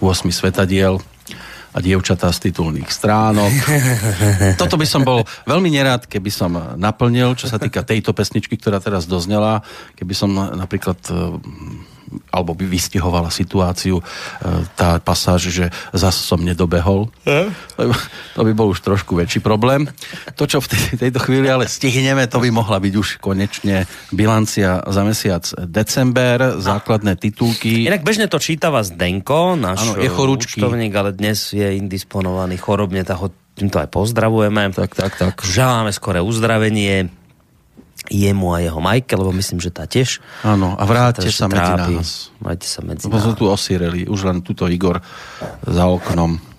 [0.00, 0.96] 8 svetadiel
[1.70, 3.52] a dievčatá z titulných stránok.
[4.60, 8.82] Toto by som bol veľmi nerád, keby som naplnil, čo sa týka tejto pesničky, ktorá
[8.82, 9.62] teraz doznela.
[9.94, 10.98] Keby som napríklad
[12.30, 14.04] alebo by vystihovala situáciu e,
[14.74, 17.08] tá pasáž, že zas som nedobehol.
[18.34, 19.86] To by bol už trošku väčší problém.
[20.34, 20.68] To, čo v
[20.98, 27.16] tejto chvíli ale stihneme, to by mohla byť už konečne bilancia za mesiac december, základné
[27.16, 27.86] titulky.
[27.86, 30.58] Inak bežne to čítava Zdenko, náš Áno, je chorúčky.
[30.58, 34.72] účtovník, ale dnes je indisponovaný chorobne, tak ho týmto aj pozdravujeme.
[34.72, 35.34] Tak, tak, tak.
[35.44, 37.19] Želáme skoré uzdravenie
[38.08, 40.22] jemu a jeho majke, lebo myslím, že tá tiež.
[40.42, 41.94] Áno, a vráťte sa medzi trápi.
[42.00, 42.32] nás.
[42.40, 43.38] Vráťte sa medzi Lebo sme nás.
[43.38, 45.04] tu osíreli, už len tuto Igor
[45.66, 46.49] za oknom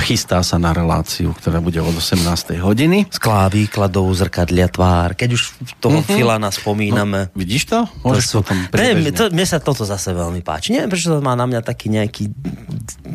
[0.00, 2.60] chystá sa na reláciu, ktorá bude od 18.
[2.60, 3.06] hodiny.
[3.10, 5.18] Sklá výkladov, zrkadlia tvár.
[5.18, 5.42] Keď už
[5.82, 6.16] toho mm-hmm.
[6.16, 7.30] Filana spomíname.
[7.30, 7.78] No, vidíš to?
[8.06, 10.74] Môžeš sú- potom ne, to, mne sa toto zase veľmi páči.
[10.74, 12.30] Neviem, prečo to má na mňa taký nejaký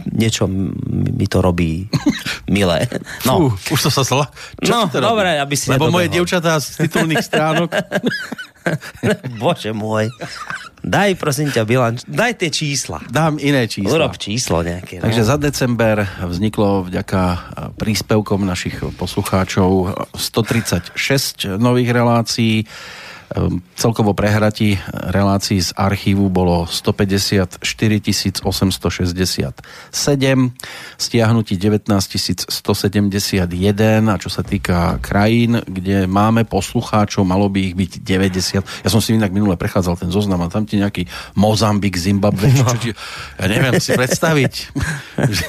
[0.10, 1.88] niečo mi to robí
[2.52, 2.88] milé.
[3.24, 4.26] No, Fú, už to sa zla.
[4.66, 5.08] No, to robí?
[5.08, 5.96] dobre, aby si Lebo nedobehol.
[5.96, 7.70] moje dievčatá z titulných stránok.
[9.42, 10.12] bože môj.
[10.80, 13.04] Daj prosím ťa bilanč, daj tie čísla.
[13.12, 13.92] Dám iné čísla.
[14.00, 15.04] Urob číslo nejaké.
[15.04, 15.28] Takže no.
[15.28, 17.22] za december vzniklo vďaka
[17.76, 22.64] príspevkom našich poslucháčov 136 nových relácií.
[23.78, 28.42] Celkovo prehratí relácií z archívu bolo 154 867,
[30.98, 31.94] stiahnutí 19
[32.50, 38.86] 171 a čo sa týka krajín, kde máme poslucháčov, malo by ich byť 90.
[38.86, 41.06] Ja som si inak minule prechádzal ten zoznam a tam ti nejaký
[41.38, 42.90] Mozambik, Zimbabwe, čo, čo ti,
[43.38, 44.54] ja neviem si predstaviť,
[45.38, 45.48] že,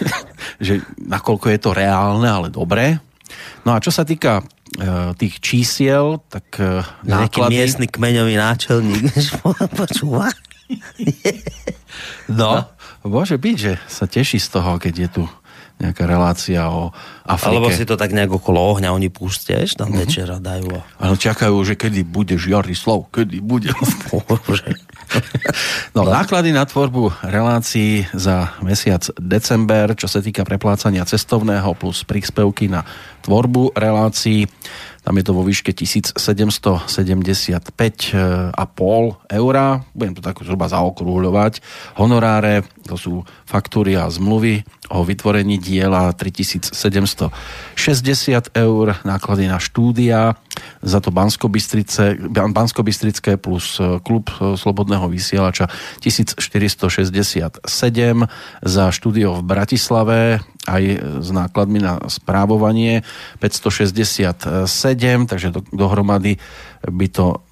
[0.61, 3.01] že nakoľko je to reálne, ale dobré.
[3.66, 4.44] No a čo sa týka e,
[5.16, 7.52] tých čísiel, tak e, Nejaký náklady...
[7.52, 9.04] miestny kmeňový náčelník.
[9.80, 10.30] Počúva?
[12.30, 12.70] No,
[13.02, 15.22] môže byť, že sa teší z toho, keď je tu
[15.81, 16.93] nejaká relácia o
[17.25, 17.57] Afrike.
[17.57, 19.97] Alebo si to tak nejak okolo ohňa oni púšťaš, tam Mhm.
[19.97, 20.77] večera dajú.
[21.01, 23.73] Ale čakajú, že kedy bude Žiarislav, kedy bude.
[24.47, 24.77] Bože.
[25.90, 32.71] No, náklady na tvorbu relácií za mesiac december, čo sa týka preplácania cestovného plus príspevky
[32.71, 32.87] na
[33.27, 34.47] tvorbu relácií,
[35.11, 38.55] tam je to vo výške 1775,5
[39.27, 39.55] eur.
[39.90, 41.59] Budem to tak zhruba zaokrúhľovať.
[41.99, 44.62] Honoráre, to sú faktúry a zmluvy
[44.94, 47.35] o vytvorení diela 3760
[48.55, 50.38] eur, náklady na štúdia,
[50.79, 55.66] za to Bansko-Bystrické plus e, klub e, Slobodného vysielača
[56.03, 57.66] 1467,
[58.62, 60.38] za štúdio v Bratislave
[60.70, 60.83] aj
[61.18, 63.02] s nákladmi na správovanie.
[63.42, 64.70] 567,
[65.26, 66.38] takže do, dohromady
[66.87, 67.42] by to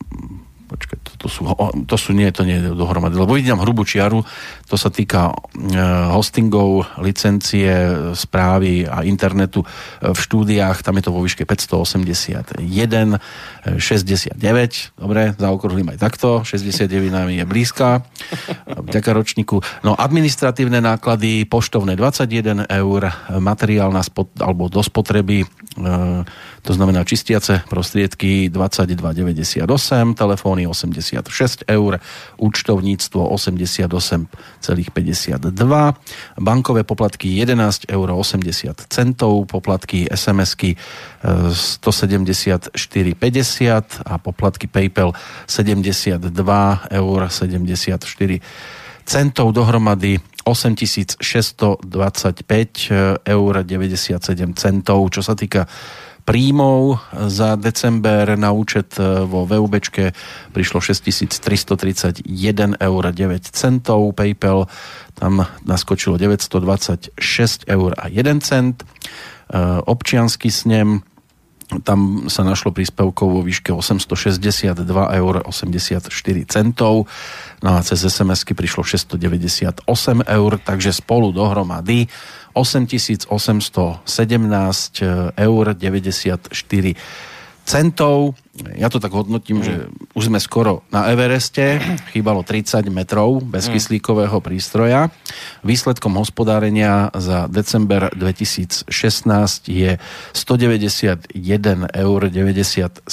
[0.69, 1.49] počkaj, to, to, sú,
[1.89, 4.21] to sú, nie, to nie je dohromady, lebo vidím hrubú čiaru,
[4.69, 5.81] to sa týka e,
[6.13, 7.73] hostingov, licencie,
[8.13, 14.37] správy a internetu e, v štúdiách, tam je to vo výške 581, e, 69,
[15.01, 18.05] dobre, zaokrúhlim aj takto, 69 nám je blízka,
[18.69, 19.65] vďaka ročníku.
[19.81, 23.09] No, administratívne náklady, poštovné 21 eur,
[23.41, 25.47] materiál na spot, alebo do spotreby, e,
[26.69, 29.65] to znamená čistiace prostriedky 22,98,
[30.13, 31.97] telefóny 86 eur,
[32.37, 35.49] účtovníctvo 88,52,
[36.37, 40.79] bankové poplatky 11 eur 80 centov, poplatky SMS-ky e,
[41.89, 45.17] 174,50 a poplatky PayPal
[45.49, 46.21] 72
[46.93, 47.97] eur 74
[49.09, 51.17] centov dohromady 8625
[53.25, 55.01] eur 97 centov.
[55.09, 55.65] Čo sa týka
[56.29, 57.01] príjmov
[57.33, 59.81] za december na účet e, vo VUB
[60.53, 62.29] prišlo 6331
[62.77, 64.69] eur 9 centov, PayPal
[65.17, 67.17] tam naskočilo 926
[67.65, 68.85] eur a 1 cent, e,
[69.89, 71.01] občiansky snem
[71.85, 74.73] tam sa našlo príspevkov vo výške 862
[75.21, 76.09] eur 84
[76.49, 77.05] centov,
[77.61, 79.85] no a cez SMS-ky prišlo 698
[80.25, 82.09] eur, takže spolu dohromady
[82.59, 83.31] 8817
[85.39, 86.51] eur 94
[87.69, 88.33] centov.
[88.75, 89.65] Ja to tak hodnotím, mm.
[89.65, 89.75] že
[90.17, 91.79] už sme skoro na Evereste,
[92.17, 95.13] chýbalo 30 metrov bezkyslíkového prístroja.
[95.63, 98.89] Výsledkom hospodárenia za december 2016
[99.69, 100.01] je
[100.33, 101.29] 191
[101.93, 103.05] eur 97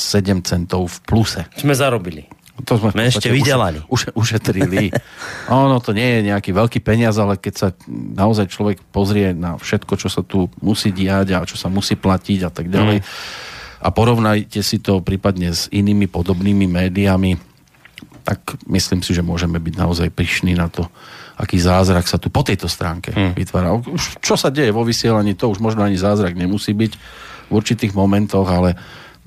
[0.48, 1.42] centov v pluse.
[1.60, 2.35] Sme zarobili.
[2.64, 3.84] To sme, ešte vydelali.
[3.92, 4.88] Už, ušetrili.
[5.52, 10.00] ono to nie je nejaký veľký peniaz, ale keď sa naozaj človek pozrie na všetko,
[10.00, 13.54] čo sa tu musí diať a čo sa musí platiť a tak ďalej, mm
[13.86, 17.38] a porovnajte si to prípadne s inými podobnými médiami,
[18.26, 20.90] tak myslím si, že môžeme byť naozaj pyšní na to,
[21.38, 23.38] aký zázrak sa tu po tejto stránke hmm.
[23.38, 23.78] vytvára.
[23.78, 26.94] Už čo sa deje vo vysielaní, to už možno ani zázrak nemusí byť
[27.46, 28.74] v určitých momentoch, ale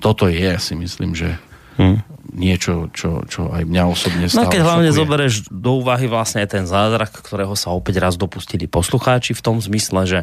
[0.03, 1.39] toto je, si myslím, že
[1.79, 5.01] hmm niečo, čo, čo aj mňa osobne stále No keď hlavne šokuje.
[5.01, 10.01] zoberieš do úvahy vlastne ten zázrak, ktorého sa opäť raz dopustili poslucháči v tom zmysle,
[10.05, 10.19] že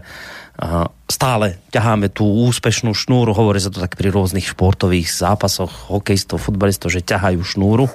[1.05, 6.89] stále ťaháme tú úspešnú šnúru, hovorí sa to tak pri rôznych športových zápasoch, hokejistov, futbalistov,
[6.89, 7.93] že ťahajú šnúru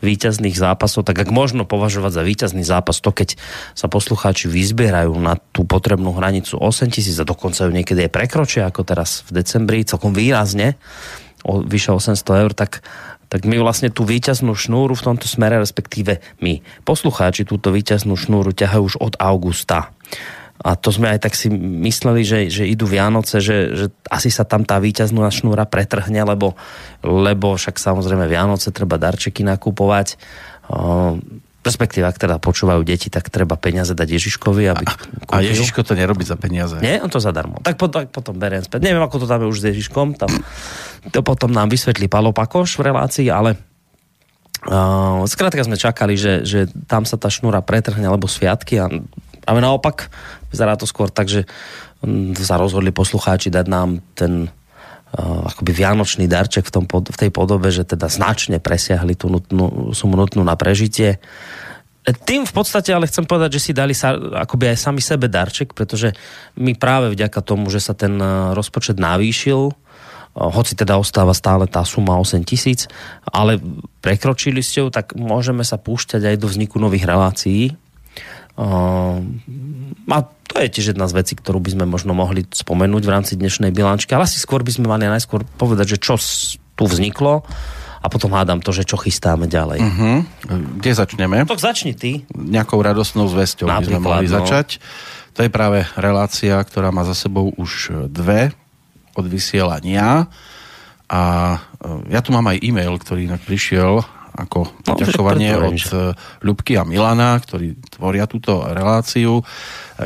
[0.00, 3.36] víťazných zápasov, tak ak možno považovať za víťazný zápas to, keď
[3.76, 8.72] sa poslucháči vyzbierajú na tú potrebnú hranicu 8 tisíc a dokonca ju niekedy aj prekročia,
[8.72, 10.80] ako teraz v decembri, celkom výrazne,
[11.44, 12.80] o vyše 800 eur, tak
[13.28, 18.56] tak my vlastne tú výťaznú šnúru v tomto smere, respektíve my poslucháči túto výťaznú šnúru
[18.56, 19.92] ťahajú už od augusta.
[20.58, 24.42] A to sme aj tak si mysleli, že, že idú Vianoce, že, že asi sa
[24.42, 26.58] tam tá výťaznú šnúra pretrhne, lebo,
[27.06, 30.18] lebo však samozrejme Vianoce treba darčeky nakupovať.
[31.68, 34.94] Respektíve, ak teda počúvajú deti, tak treba peniaze dať Ježiškovi, aby A,
[35.28, 36.80] a Ježiško to nerobí za peniaze.
[36.80, 37.60] Nie, on to zadarmo.
[37.60, 38.88] Tak, potom, tak potom beriem späť.
[38.88, 40.16] Neviem, ako to je už s Ježiškom.
[40.16, 40.32] Tam
[41.12, 43.60] to potom nám vysvetlí Palo Pakoš v relácii, ale
[44.66, 48.88] uh, skrátka sme čakali, že, že tam sa tá šnúra pretrhne, alebo sviatky a
[49.48, 50.12] ale naopak
[50.52, 51.48] vyzerá to skôr tak, že
[52.04, 54.52] um, sa rozhodli poslucháči dať nám ten
[55.16, 60.20] akoby vianočný darček v, tom, v tej podobe, že teda značne presiahli tú nutnú, sumu
[60.20, 61.16] nutnú na prežitie.
[62.04, 65.76] Tým v podstate ale chcem povedať, že si dali sa akoby aj sami sebe darček,
[65.76, 66.12] pretože
[66.56, 69.72] my práve vďaka tomu, že sa ten uh, rozpočet navýšil,
[70.38, 72.86] hoci teda ostáva stále tá suma 8 tisíc,
[73.26, 73.58] ale
[73.98, 77.74] prekročili ste ju, tak môžeme sa púšťať aj do vzniku nových relácií.
[78.58, 80.16] A
[80.50, 83.70] to je tiež jedna z vecí, ktorú by sme možno mohli spomenúť v rámci dnešnej
[83.70, 86.18] bilančky, ale asi skôr by sme mali najskôr povedať, že čo
[86.74, 87.46] tu vzniklo
[87.98, 89.78] a potom hádam to, že čo chystáme ďalej.
[89.82, 90.18] Uh-huh.
[90.78, 91.46] Kde začneme?
[91.46, 92.26] Tak začni ty.
[92.34, 94.34] Nejakou radosnou zväzťou by sme mohli no.
[94.42, 94.82] začať.
[95.38, 98.50] To je práve relácia, ktorá má za sebou už dve
[99.14, 100.26] od vysielania.
[101.06, 101.22] A
[101.54, 101.58] e,
[102.14, 104.02] ja tu mám aj e-mail, ktorý inak prišiel
[104.38, 106.14] ako no, poďakovanie od e,
[106.46, 109.42] Ľubky a Milana, ktorí tvoria túto reláciu.
[109.42, 109.44] E,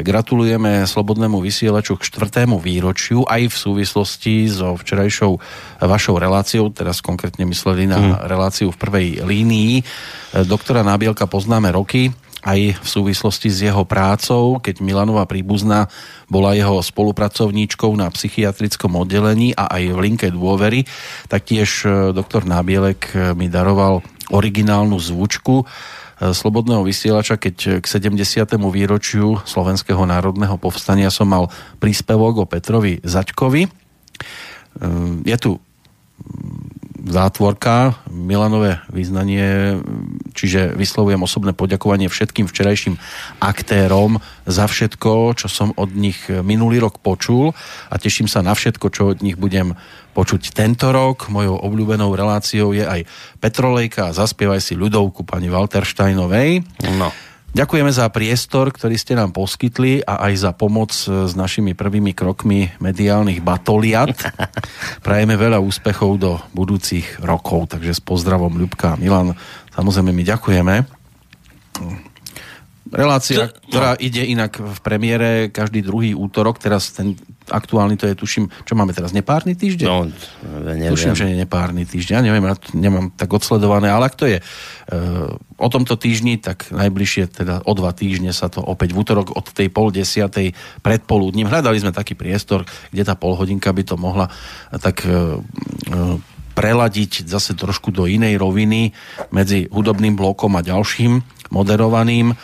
[0.01, 5.37] gratulujeme Slobodnému vysielaču k štvrtému výročiu aj v súvislosti so včerajšou
[5.85, 8.13] vašou reláciou, teraz konkrétne mysleli na hmm.
[8.25, 9.85] reláciu v prvej línii.
[10.49, 12.09] Doktora Nábielka poznáme roky,
[12.43, 15.87] aj v súvislosti s jeho prácou, keď Milanová príbuzná
[16.27, 20.83] bola jeho spolupracovníčkou na psychiatrickom oddelení a aj v linke dôvery,
[21.31, 25.65] tak tiež e, doktor Nábielek mi daroval originálnu zvučku e,
[26.33, 28.19] Slobodného vysielača, keď k 70.
[28.73, 33.69] výročiu Slovenského národného povstania som mal príspevok o Petrovi Zaďkovi.
[35.29, 35.61] Je tu
[37.03, 39.79] zátvorka, Milanové význanie,
[40.39, 42.99] čiže vyslovujem osobné poďakovanie všetkým včerajším
[43.43, 47.55] aktérom za všetko, čo som od nich minulý rok počul
[47.91, 49.75] a teším sa na všetko, čo od nich budem
[50.13, 51.27] počuť tento rok.
[51.33, 53.09] Mojou obľúbenou reláciou je aj
[53.41, 56.63] Petrolejka zaspievaj si ľudovku pani Waltersteinovej.
[57.01, 57.11] No.
[57.53, 62.73] Ďakujeme za priestor, ktorý ste nám poskytli a aj za pomoc s našimi prvými krokmi
[62.81, 64.17] mediálnych batoliat.
[65.07, 69.37] Prajeme veľa úspechov do budúcich rokov, takže s pozdravom Ľubka a Milan.
[69.77, 70.75] Samozrejme my ďakujeme.
[72.93, 74.01] Relácia, to, ktorá no.
[74.05, 77.17] ide inak v premiére každý druhý útorok, teraz ten
[77.49, 79.87] aktuálny to je, tuším, čo máme teraz, nepárny týždeň?
[79.89, 80.07] No,
[80.63, 80.93] neviem.
[80.93, 84.39] Tuším, že je nepárny týždeň, ja neviem, ja nemám tak odsledované, ale ak to je
[84.39, 89.35] uh, o tomto týždni, tak najbližšie, teda o dva týždne sa to opäť v útorok
[89.35, 91.51] od tej pol desiatej predpoludním.
[91.51, 94.31] Hľadali sme taký priestor, kde tá polhodinka by to mohla
[94.79, 96.17] tak uh, uh,
[96.53, 98.93] preladiť zase trošku do inej roviny
[99.33, 102.37] medzi hudobným blokom a ďalším moderovaným.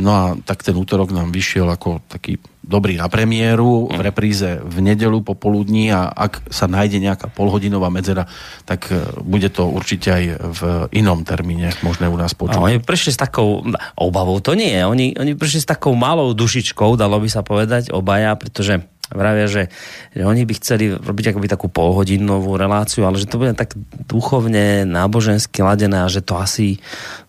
[0.00, 4.76] No a tak ten útorok nám vyšiel ako taký dobrý na premiéru v repríze v
[4.80, 8.30] nedelu popoludní a ak sa nájde nejaká polhodinová medzera,
[8.64, 10.60] tak e, bude to určite aj v
[10.94, 12.62] inom termíne možné u nás počuť.
[12.62, 13.66] oni prišli s takou
[13.98, 17.90] obavou, to nie je, oni, oni prišli s takou malou dušičkou, dalo by sa povedať,
[17.90, 19.68] obaja, pretože vravia, že,
[20.16, 23.76] že oni by chceli robiť akoby takú polhodinovú reláciu, ale že to bude tak
[24.08, 26.80] duchovne, nábožensky ladené a že to asi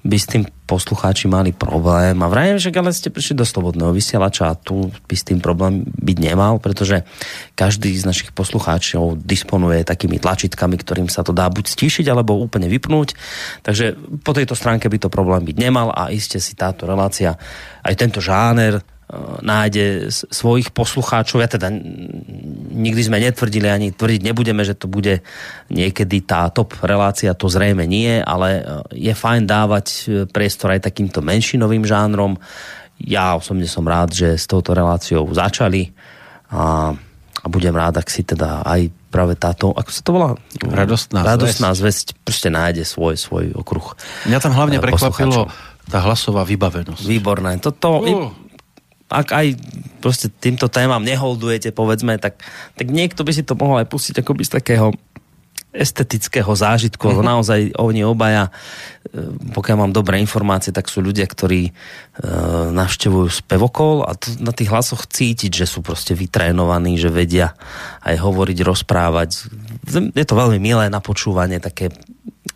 [0.06, 0.44] by s tým
[0.74, 2.18] poslucháči mali problém.
[2.18, 5.86] A vravím, že ale ste prišli do slobodného vysielača a tu by s tým problém
[5.86, 7.06] byť nemal, pretože
[7.54, 12.66] každý z našich poslucháčov disponuje takými tlačítkami, ktorým sa to dá buď stíšiť, alebo úplne
[12.66, 13.14] vypnúť.
[13.62, 13.94] Takže
[14.26, 17.38] po tejto stránke by to problém byť nemal a iste si táto relácia,
[17.86, 18.82] aj tento žáner
[19.44, 21.44] nájde svojich poslucháčov.
[21.44, 21.70] Ja teda
[22.74, 25.22] nikdy sme netvrdili, ani tvrdiť nebudeme, že to bude
[25.70, 28.62] niekedy tá top relácia, to zrejme nie, ale e,
[29.10, 32.42] je fajn dávať e, priestor aj takýmto menšinovým žánrom.
[33.04, 35.94] Ja osobne som rád, že s touto reláciou začali
[36.50, 36.94] a,
[37.42, 40.30] a budem rád, ak si teda aj práve táto, ako sa to volá?
[40.58, 42.18] Radostná, Radostná zväzť.
[42.18, 43.94] zväzť proste nájde svoj, svoj okruh.
[44.26, 45.52] Mňa tam hlavne prekvapilo
[45.84, 47.04] tá hlasová vybavenosť.
[47.04, 47.60] Výborné.
[47.60, 48.43] Toto, uh
[49.12, 49.48] ak aj
[50.04, 52.40] proste týmto témam neholdujete, povedzme, tak,
[52.76, 54.92] tak niekto by si to mohol aj pustiť akoby z takého
[55.74, 57.26] estetického zážitku, mhm.
[57.26, 58.54] naozaj oni obaja,
[59.10, 59.26] e,
[59.58, 61.72] pokiaľ mám dobré informácie, tak sú ľudia, ktorí e,
[62.70, 67.58] navštevujú spevokol a to, na tých hlasoch cítiť, že sú proste vytrénovaní, že vedia
[68.06, 69.50] aj hovoriť, rozprávať.
[70.14, 71.90] Je to veľmi milé na počúvanie, také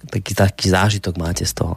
[0.07, 1.75] taký, taký zážitok máte z toho.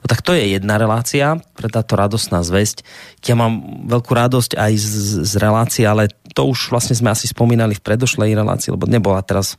[0.00, 2.84] No tak to je jedna relácia pre táto radostná zväzť.
[3.26, 7.74] Ja mám veľkú radosť aj z, z relácie, ale to už vlastne sme asi spomínali
[7.74, 9.58] v predošlej relácii, lebo nebola teraz...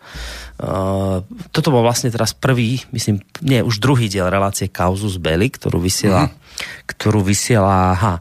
[0.61, 5.82] Uh, toto bol vlastne teraz prvý, myslím, nie, už druhý diel relácie Kauzus Belli, ktorú
[5.82, 6.88] vysiela, mm-hmm.
[6.95, 8.15] ktorú vysiela, aha,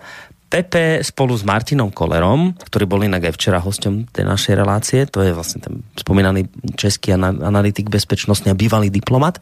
[0.50, 5.22] Pepe spolu s Martinom Kolerom, ktorý bol inak aj včera hosťom tej našej relácie, to
[5.22, 9.38] je vlastne ten spomínaný český analytik bezpečnostný a bývalý diplomat.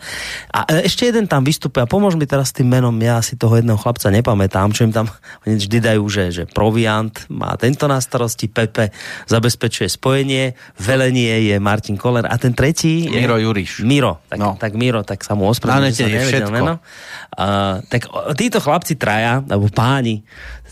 [0.53, 3.41] A e, ešte jeden tam vystupuje a pomôž mi teraz s tým menom, ja si
[3.41, 5.09] toho jedného chlapca nepamätám, čo im tam
[5.49, 8.93] oni vždy dajú, že, že Proviant má tento na starosti, Pepe
[9.33, 13.17] zabezpečuje spojenie, velenie je Martin Koler a ten tretí je...
[13.17, 13.81] Miro Juriš.
[13.81, 14.61] Miro, tak, no.
[14.61, 16.85] tak Miro, tak sa mu ospravedlňujem, že sa nevedel meno.
[17.33, 18.05] Uh, tak
[18.37, 20.21] títo chlapci traja, alebo páni,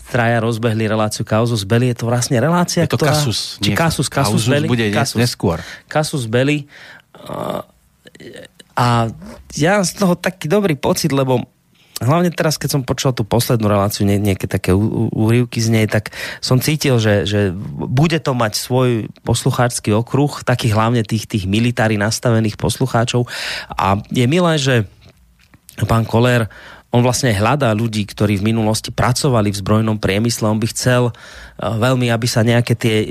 [0.07, 1.91] traja rozbehli reláciu Kauzus Belli.
[1.91, 3.13] Je to vlastne relácia, je to ktorá...
[3.13, 3.59] Kasus.
[3.59, 4.67] Či Kasus, Kasus Belli.
[4.67, 5.59] bude Kasus, neskôr.
[5.91, 6.65] Kasus Belli.
[8.77, 9.11] A
[9.57, 11.43] ja z toho taký dobrý pocit, lebo
[11.97, 14.69] hlavne teraz, keď som počul tú poslednú reláciu, nie, nejaké také
[15.13, 16.13] úrivky z nej, tak
[16.45, 21.97] som cítil, že, že bude to mať svoj poslucháčsky okruh, taký hlavne tých, tých militári
[21.97, 23.25] nastavených poslucháčov.
[23.73, 24.85] A je milé, že
[25.89, 26.49] pán Koller
[26.97, 30.49] on vlastne hľadá ľudí, ktorí v minulosti pracovali v zbrojnom priemysle.
[30.49, 31.13] On by chcel
[31.57, 33.05] veľmi, aby sa nejaké tie e,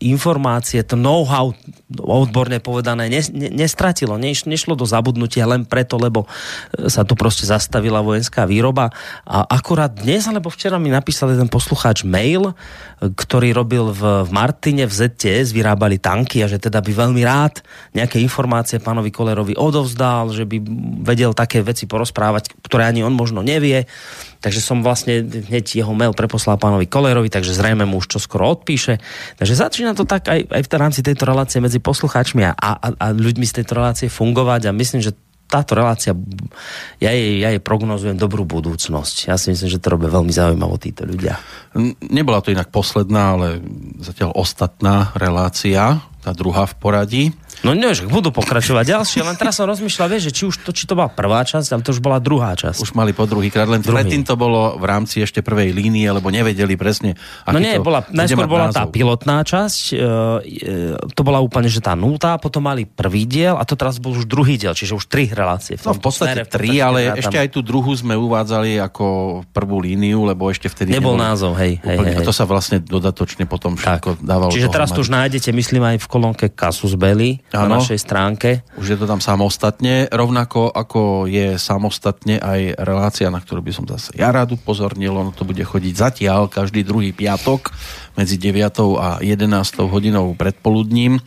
[0.00, 1.52] informácie, to know-how,
[2.00, 4.16] odborne povedané, nestratilo.
[4.16, 8.88] nešlo do zabudnutia len preto, lebo e, sa tu proste zastavila vojenská výroba.
[9.28, 12.56] A akurát dnes, alebo včera mi napísal jeden poslucháč mail,
[13.02, 17.60] ktorý robil v, v Martine, v ZTS, vyrábali tanky a že teda by veľmi rád
[17.92, 20.56] nejaké informácie pánovi Kolerovi odovzdal, že by
[21.04, 23.86] vedel také veci porozprávať, ktoré ani on možno nevie.
[24.42, 28.50] Takže som vlastne hneď jeho mail preposlal pánovi Kolerovi, takže zrejme mu už čo skoro
[28.50, 28.98] odpíše.
[29.38, 33.06] Takže začína to tak aj, aj v rámci tejto relácie medzi poslucháčmi a, a, a
[33.14, 35.14] ľuďmi z tejto relácie fungovať a myslím, že
[35.52, 36.16] táto relácia,
[36.96, 39.28] ja jej, ja jej prognozujem dobrú budúcnosť.
[39.28, 41.36] Ja si myslím, že to robia veľmi zaujímavo títo ľudia.
[42.08, 43.60] Nebola to inak posledná, ale
[44.00, 47.24] zatiaľ ostatná relácia, tá druhá v poradí.
[47.62, 50.70] No nie, že budú pokračovať ďalšie, len teraz som rozmýšľal, vieš, že či už to,
[50.74, 52.82] či to bola prvá časť, ale to už bola druhá časť.
[52.82, 54.02] Už mali po druhý krát, len Druhý.
[54.02, 57.14] predtým to bolo v rámci ešte prvej línie, lebo nevedeli presne.
[57.46, 58.78] No nie, to bola, najskôr bola názov.
[58.82, 63.54] tá pilotná časť, e, e, to bola úplne, že tá nultá, potom mali prvý diel
[63.54, 65.78] a to teraz bol už druhý diel, čiže už tri relácie.
[65.78, 69.06] V, no, v podstate tri, ale ešte aj tú druhú sme uvádzali ako
[69.54, 72.16] prvú líniu, lebo ešte vtedy nebol, nebol názov, hej, hej, hej, hej.
[72.18, 74.26] A to sa vlastne dodatočne potom všetko tak.
[74.26, 74.50] dávalo.
[74.50, 78.64] Čiže teraz tu už nájdete, myslím aj v kolónke Casus Belli, na našej stránke.
[78.80, 83.84] Už je to tam samostatne, rovnako ako je samostatne aj relácia, na ktorú by som
[83.84, 87.74] zase ja rád upozornil, ono to bude chodiť zatiaľ každý druhý piatok
[88.14, 89.00] medzi 9.
[89.00, 89.50] a 11.
[89.88, 91.18] hodinou predpoludním.
[91.18, 91.20] E,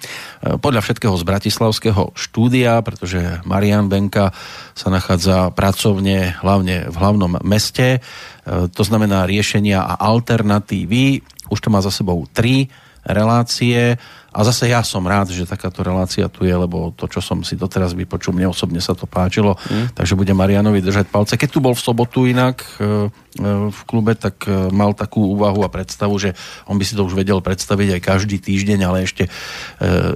[0.62, 4.32] podľa všetkého z Bratislavského štúdia, pretože Marian Benka
[4.78, 8.00] sa nachádza pracovne hlavne v hlavnom meste.
[8.00, 11.26] E, to znamená riešenia a alternatívy.
[11.50, 12.70] Už to má za sebou tri
[13.06, 14.02] relácie
[14.36, 17.56] a zase ja som rád, že takáto relácia tu je, lebo to, čo som si
[17.56, 19.96] doteraz vypočul, mne osobne sa to páčilo, mm.
[19.96, 21.40] takže bude Marianovi držať palce.
[21.40, 25.64] Keď tu bol v sobotu inak e, e, v klube, tak e, mal takú úvahu
[25.64, 26.36] a predstavu, že
[26.68, 29.32] on by si to už vedel predstaviť aj každý týždeň, ale ešte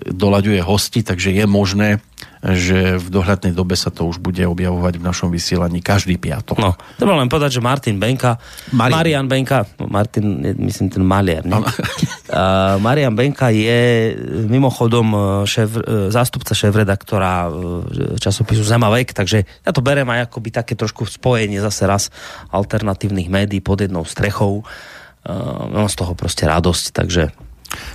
[0.04, 2.04] doľaďuje hosti, takže je možné,
[2.40, 6.56] že v dohľadnej dobe sa to už bude objavovať v našom vysielaní každý piatok.
[6.56, 8.40] No, treba len povedať, že Martin Benka,
[8.72, 11.60] Marian, Marian Benka, Martin, myslím ten Malier, ne?
[12.86, 14.16] Marian Benka je
[14.48, 17.52] mimochodom šéf, zástupca šéf-redaktora
[18.24, 22.04] časopisu Zemavek, takže ja to berem aj akoby také trošku spojenie zase raz
[22.56, 24.64] alternatívnych médií pod jednou strechou.
[25.20, 27.36] Uh, mám z toho proste radosť, takže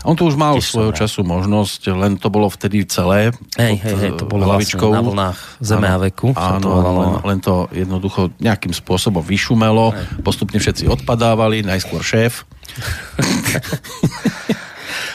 [0.06, 3.34] on tu už mal Tiež svojho času možnosť, len to bolo vtedy celé.
[3.58, 4.90] Hej, hej, hej, to bolo hlavičkou.
[4.90, 6.30] Vlastne na vlnách zeme a veku.
[6.36, 10.22] Áno, to len, len to jednoducho nejakým spôsobom vyšumelo, hej.
[10.22, 12.44] postupne všetci odpadávali, najskôr šéf.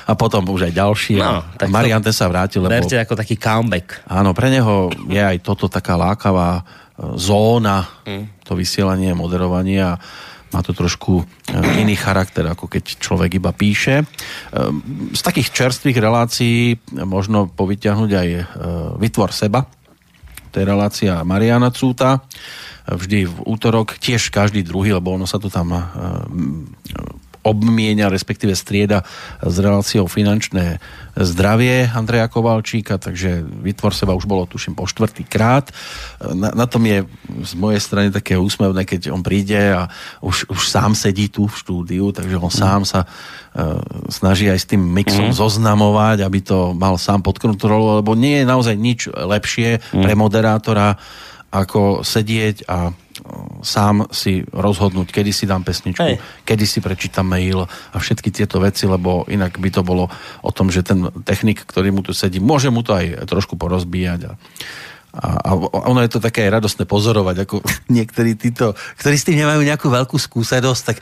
[0.09, 1.21] a potom už aj ďalší.
[1.21, 2.65] No, a Marian sa vrátil.
[2.65, 4.01] Lebo, berte ako taký comeback.
[4.09, 6.61] Áno, pre neho je aj toto taká lákavá e,
[7.21, 8.41] zóna, mm.
[8.41, 10.01] to vysielanie, moderovanie a
[10.49, 11.23] má to trošku e,
[11.81, 14.01] iný charakter, ako keď človek iba píše.
[14.01, 14.05] E,
[15.13, 18.41] z takých čerstvých relácií možno povyťahnuť aj e,
[18.97, 19.65] Vytvor seba,
[20.49, 22.25] to je relácia Mariana Cúta,
[22.89, 25.77] vždy v útorok, tiež každý druhý, lebo ono sa to tam
[27.43, 29.07] obmienia, respektíve strieda
[29.39, 30.79] s reláciou finančné
[31.15, 35.71] zdravie Andreja Kovalčíka, takže vytvor seba už bolo, tuším, po štvrtý krát.
[36.19, 37.03] Na, na tom je
[37.43, 39.91] z mojej strany také úsmevné, keď on príde a
[40.23, 43.79] už, už sám sedí tu v štúdiu, takže on sám sa uh,
[44.11, 45.35] snaží aj s tým mixom mm.
[45.35, 50.03] zoznamovať, aby to mal sám pod kontrolou, lebo nie je naozaj nič lepšie mm.
[50.03, 50.95] pre moderátora,
[51.49, 52.93] ako sedieť a
[53.59, 56.17] sám si rozhodnúť, kedy si dám pesničku, Hej.
[56.47, 60.07] kedy si prečítam mail a všetky tieto veci, lebo inak by to bolo
[60.41, 64.19] o tom, že ten technik, ktorý mu tu sedí, môže mu to aj trošku porozbíjať
[64.29, 64.33] a
[65.09, 65.51] a, a
[65.89, 67.65] ono je to také radostné pozorovať, ako
[67.97, 70.97] niektorí títo, ktorí s tým nemajú nejakú veľkú skúsenosť, tak,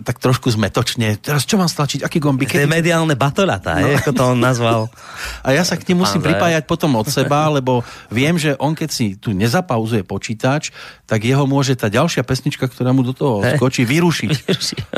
[0.00, 1.20] tak trošku zmetočne.
[1.20, 2.00] Teraz čo mám stlačiť?
[2.00, 2.56] Aký gombík?
[2.56, 3.92] To je mediálne batolata, no.
[4.00, 4.88] ako to on nazval.
[5.46, 8.88] A ja sa k ním musím pripájať potom od seba, lebo viem, že on keď
[8.88, 10.72] si tu nezapauzuje počítač,
[11.04, 14.30] tak jeho môže tá ďalšia pesnička, ktorá mu do toho skočí, vyrušiť.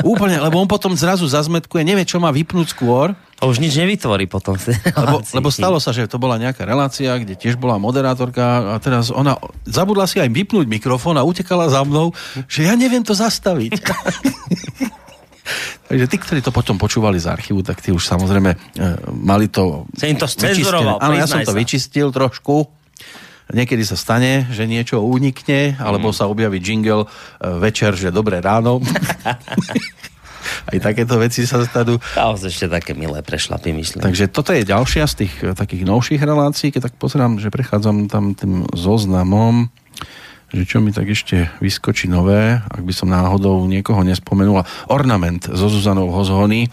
[0.07, 3.11] Úplne, lebo on potom zrazu zazmetkuje, nevie, čo má vypnúť skôr
[3.41, 4.55] a už nič nevytvorí potom.
[4.95, 9.09] Lebo, lebo stalo sa, že to bola nejaká relácia, kde tiež bola moderátorka a teraz
[9.09, 12.13] ona zabudla si aj vypnúť mikrofón a utekala za mnou,
[12.45, 13.71] že ja neviem to zastaviť.
[15.83, 18.57] Takže tí, ktorí to potom počúvali z archívu, tak tí už samozrejme e,
[19.13, 19.85] mali to...
[20.01, 21.59] Im to scenzuroval, Áno, ja som to sa.
[21.59, 22.65] vyčistil trošku.
[23.51, 26.15] Niekedy sa stane, že niečo unikne, alebo mm.
[26.15, 27.07] sa objaví jingle e,
[27.59, 28.79] večer, že dobré ráno.
[30.69, 31.97] aj takéto veci sa stanú.
[32.19, 34.01] A ešte také milé prešlapy, myslím.
[34.03, 38.11] Takže toto je ďalšia z tých eh, takých novších relácií, keď tak pozerám, že prechádzam
[38.11, 39.71] tam tým zoznamom,
[40.53, 44.61] že čo mi tak ešte vyskočí nové, ak by som náhodou niekoho nespomenul.
[44.85, 46.69] Ornament so Zuzanou Hozhony,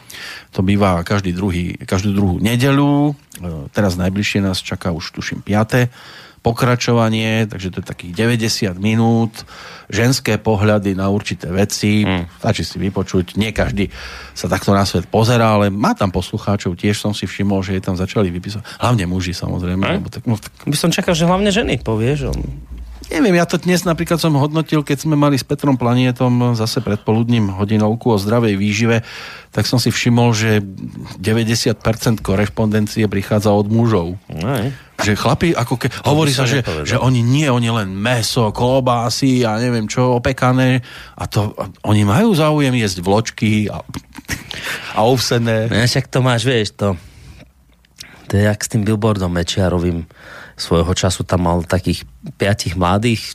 [0.53, 5.89] to býva každý druhý, každú druhú nedelu, eh, teraz najbližšie nás čaká už tuším 5
[6.41, 9.45] pokračovanie, takže to je takých 90 minút,
[9.93, 12.41] ženské pohľady na určité veci, mm.
[12.41, 13.93] stačí si vypočuť, nie každý
[14.33, 17.83] sa takto na svet pozerá, ale má tam poslucháčov, tiež som si všimol, že je
[17.85, 19.85] tam začali vypísať, hlavne muži samozrejme.
[19.85, 19.95] Mm.
[20.01, 20.53] Lebo tak, no, tak...
[20.65, 22.33] By som čakal, že hlavne ženy, povieš.
[22.33, 22.41] On...
[23.11, 27.51] Neviem, ja to dnes napríklad som hodnotil, keď sme mali s Petrom Planietom zase predpoludním
[27.59, 29.03] hodinovku o zdravej výžive,
[29.51, 30.63] tak som si všimol, že
[31.19, 31.75] 90%
[32.23, 34.15] korešpondencie prichádza od mužov.
[34.47, 34.71] Aj.
[35.03, 39.59] Že chlapi, ako ke, hovorí sa, že, že oni nie, oni len meso, klobásy a
[39.59, 40.79] neviem čo, opekané.
[41.19, 43.83] A to, a oni majú záujem jesť vločky a,
[44.97, 45.67] a ovsené.
[45.67, 46.95] No, však to máš, vieš, to,
[48.31, 50.07] to je jak s tým billboardom Mečiarovým
[50.61, 52.05] svojho času tam mal takých
[52.37, 53.35] piatich mladých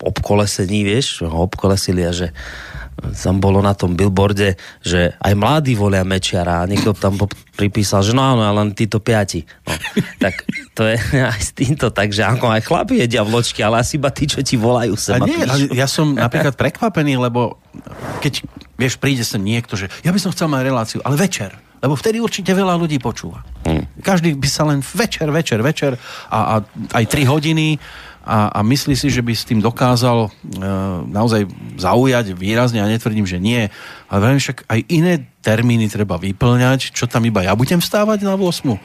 [0.00, 2.30] obkolesení, vieš, ho obkolesili a že
[3.00, 7.16] tam bolo na tom billboarde, že aj mladí volia Mečiara a niekto tam
[7.56, 9.48] pripísal, že no áno, len títo piati.
[9.64, 9.72] No,
[10.20, 10.44] tak
[10.76, 11.00] to je
[11.32, 14.44] aj s týmto tak, že ako aj chlapi jedia vločky, ale asi iba tí, čo
[14.44, 15.16] ti volajú sem.
[15.16, 15.40] A nie,
[15.72, 17.56] ja som napríklad prekvapený, lebo
[18.20, 18.44] keď,
[18.76, 22.20] vieš, príde sem niekto, že ja by som chcel mať reláciu, ale večer lebo vtedy
[22.20, 23.40] určite veľa ľudí počúva.
[23.64, 23.88] Hmm.
[24.00, 25.92] Každý by sa len večer, večer, večer
[26.28, 26.54] a, a
[26.96, 27.80] aj 3 hodiny
[28.30, 30.60] a, a myslí si, že by s tým dokázal e,
[31.10, 33.66] naozaj zaujať výrazne a netvrdím, že nie.
[34.06, 38.36] Ale veľmi však aj iné termíny treba vyplňať, čo tam iba ja budem vstávať na
[38.36, 38.76] 8.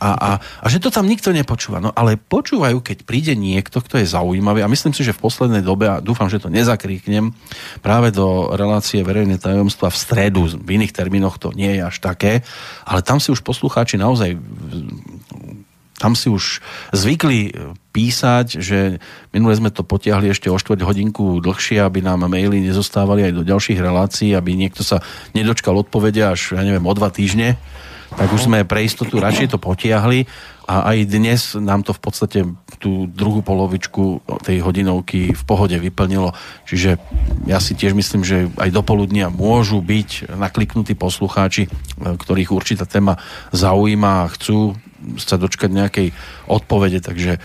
[0.00, 1.78] A, a, a že to tam nikto nepočúva.
[1.78, 5.60] No ale počúvajú, keď príde niekto, kto je zaujímavý a myslím si, že v poslednej
[5.60, 7.32] dobe, a dúfam, že to nezakríknem,
[7.84, 12.40] práve do relácie verejné tajomstva v stredu, v iných termínoch to nie je až také,
[12.88, 14.34] ale tam si už poslucháči naozaj
[15.94, 16.58] tam si už
[16.90, 17.54] zvykli
[17.94, 18.98] písať, že
[19.30, 23.42] minule sme to potiahli ešte o štvrť hodinku dlhšie, aby nám maily nezostávali aj do
[23.46, 24.98] ďalších relácií, aby niekto sa
[25.38, 27.54] nedočkal odpovede až, ja neviem, o dva týždne.
[28.14, 30.26] Tak už sme pre istotu radšej to potiahli
[30.70, 32.38] a aj dnes nám to v podstate
[32.78, 36.30] tú druhú polovičku tej hodinovky v pohode vyplnilo.
[36.62, 36.96] Čiže
[37.50, 41.66] ja si tiež myslím, že aj do poludnia môžu byť nakliknutí poslucháči,
[41.98, 43.18] ktorých určitá téma
[43.50, 44.78] zaujíma a chcú
[45.20, 46.08] sa dočkať nejakej
[46.46, 47.40] odpovede, takže e,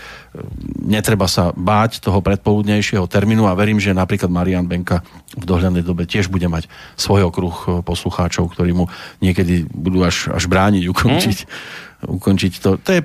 [0.84, 5.02] netreba sa báť toho predpoludnejšieho termínu a verím, že napríklad Marian Benka
[5.36, 6.66] v dohľadnej dobe tiež bude mať
[7.00, 8.86] svoj okruh e, poslucháčov, ktorí mu
[9.24, 12.16] niekedy budú až, až brániť ukončiť, mm.
[12.20, 12.70] ukončiť to.
[12.80, 13.00] to je,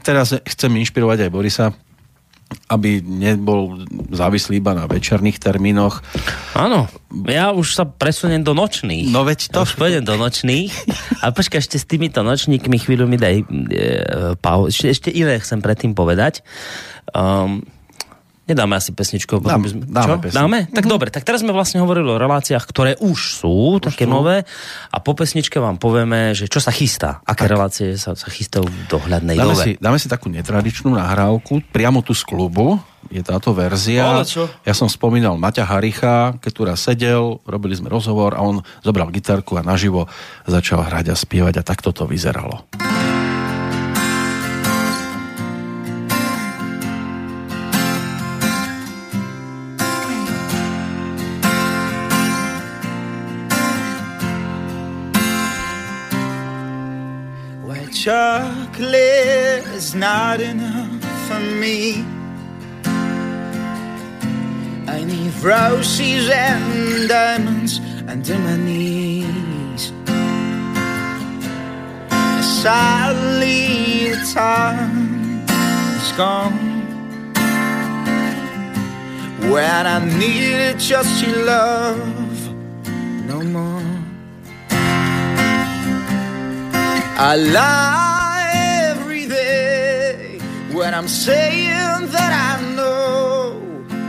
[0.00, 1.66] teraz chcem inšpirovať aj Borisa,
[2.68, 6.00] aby nebol závislý iba na večerných termínoch.
[6.56, 6.88] Áno,
[7.28, 9.08] ja už sa presuniem do nočných.
[9.08, 9.64] No veď to.
[9.64, 10.72] Ja už pôjdem do nočných.
[11.24, 13.44] A počkaj, ešte s týmito nočníkmi chvíľu mi daj e,
[14.40, 14.68] pau.
[14.68, 16.40] Ešte, ešte iné chcem predtým povedať.
[17.12, 17.64] Um,
[18.48, 19.44] Nedáme asi pesničku.
[19.44, 19.84] Dáme, sme...
[19.84, 20.32] dáme, Čo?
[20.32, 20.58] dáme?
[20.72, 20.88] Tak mm-hmm.
[20.88, 24.12] dobre, tak teraz sme vlastne hovorili o reláciách, ktoré už sú už také sú.
[24.16, 24.48] nové
[24.88, 27.52] a po pesničke vám povieme, že čo sa chystá, aké tak.
[27.52, 29.62] relácie sa, sa chystajú v dohľadnej dáme dobe.
[29.62, 32.80] Si, dáme si takú netradičnú nahrávku, priamo tu z klubu,
[33.12, 34.24] je táto verzia.
[34.64, 39.12] Ja som spomínal Maťa Haricha, keď tu raz sedel, robili sme rozhovor a on zobral
[39.12, 40.08] gitarku a naživo
[40.48, 42.64] začal hrať a spievať a takto to vyzeralo.
[58.08, 62.02] Chocolate is not enough for me.
[64.88, 69.92] I need roses and diamonds under my knees.
[72.62, 75.44] Sadly, the time
[76.00, 76.56] is gone.
[79.52, 82.54] When I needed just your love,
[83.26, 83.97] no more.
[87.20, 88.50] I lie
[88.90, 90.38] every day
[90.72, 93.60] when I'm saying that I know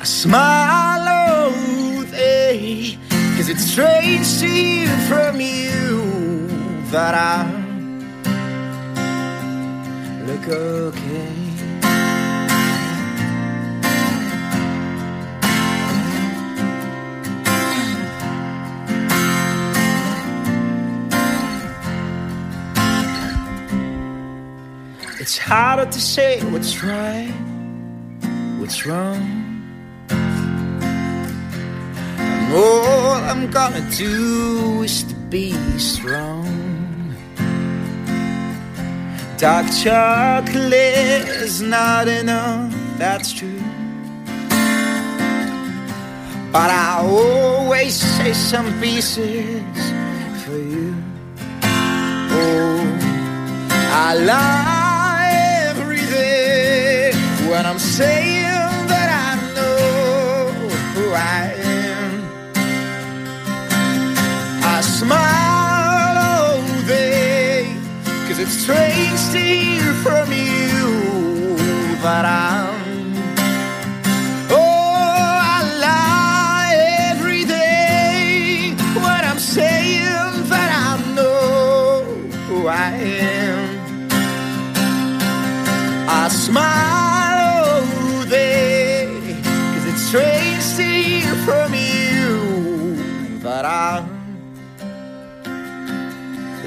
[0.00, 1.54] I smile oh,
[1.96, 2.98] all day,
[3.36, 6.48] cause it's strange to hear from you
[6.90, 7.44] that I
[10.26, 11.45] look okay.
[25.26, 27.34] It's harder to say what's right,
[28.60, 29.26] what's wrong.
[32.20, 36.46] And all I'm gonna do is to be strong.
[39.36, 43.64] Dark chocolate is not enough, that's true.
[46.52, 49.82] But I always say some pieces
[50.44, 50.94] for you.
[52.30, 52.78] Oh,
[53.90, 54.85] I love
[57.76, 58.35] I'm saying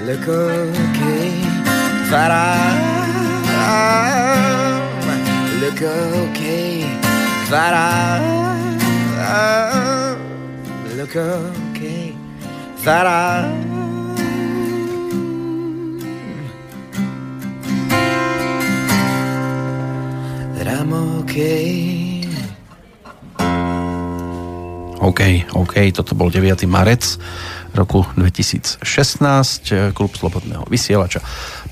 [0.10, 1.30] look okay.
[2.10, 2.82] That I'm
[5.62, 6.82] look okay.
[7.52, 8.18] That I
[10.98, 12.18] look okay.
[12.84, 13.54] That I
[20.58, 22.26] that I'm okay.
[25.00, 26.68] OK, OK, toto bol 9.
[26.68, 27.18] marec
[27.74, 31.20] roku 2016, klub Slobodného vysielača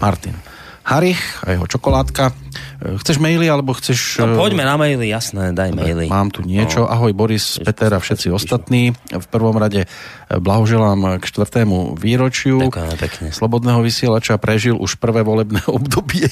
[0.01, 0.35] Martin
[0.83, 2.31] Harich a jeho čokoládka.
[2.77, 4.21] Chceš maily, alebo chceš...
[4.21, 6.05] No poďme na maily, jasné, daj maily.
[6.05, 6.85] Mám tu niečo.
[6.85, 6.93] No.
[6.93, 8.93] Ahoj Boris, Peter a všetci ostatní.
[9.09, 9.89] V prvom rade
[10.29, 12.69] blahoželám k štvrtému výročiu.
[12.69, 13.27] Ďakujem pekne.
[13.33, 16.29] Slobodného vysielača prežil už prvé volebné obdobie.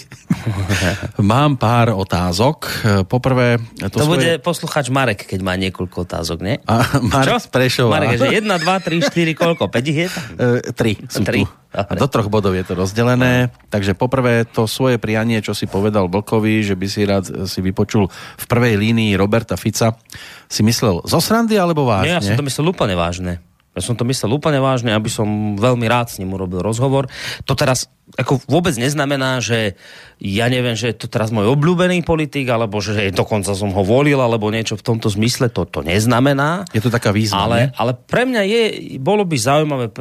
[1.18, 2.70] Mám pár otázok.
[3.10, 3.58] Poprvé...
[3.82, 4.12] To, to svoje...
[4.14, 6.56] bude posluchač Marek, keď má niekoľko otázok, nie?
[6.70, 7.50] A, Marek Čo?
[7.50, 7.98] Prešova.
[7.98, 9.64] Marek, že 1, 2, 3, 4, koľko?
[9.74, 10.26] 5 ich je tam?
[10.38, 11.42] E, 3 sú 3.
[11.42, 11.66] tu.
[11.76, 13.52] A do troch bodov je to rozdelené.
[13.68, 18.08] Takže poprvé to svoje prianie, čo si povedal Blkovi, že by si rád si vypočul
[18.12, 20.00] v prvej línii Roberta Fica,
[20.48, 22.16] si myslel zo srandy alebo vážne?
[22.16, 23.44] Nie, ja som to myslel úplne vážne.
[23.76, 27.12] Ja som to myslel úplne vážne, aby som veľmi rád s ním urobil rozhovor.
[27.44, 29.76] To teraz ako vôbec neznamená, že
[30.22, 34.22] ja neviem, že je to teraz môj obľúbený politik, alebo že dokonca som ho volil,
[34.22, 36.64] alebo niečo v tomto zmysle, to, to neznamená.
[36.72, 38.62] Je to taká výzva, ale, ale pre mňa je,
[39.02, 39.92] bolo by zaujímavé,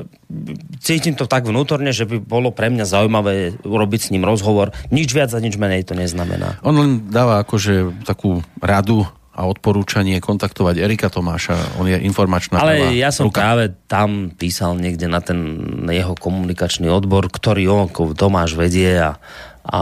[0.78, 4.70] cítim to tak vnútorne, že by bolo pre mňa zaujímavé urobiť s ním rozhovor.
[4.92, 6.60] Nič viac a nič menej to neznamená.
[6.62, 12.95] On len dáva akože takú radu a odporúčanie kontaktovať Erika Tomáša, on je informačná Ale
[12.95, 13.43] ja som ruka.
[13.43, 19.18] práve tam písal niekde na ten jeho komunikačný odbor, ktorý on Tomáš vedie a,
[19.66, 19.80] a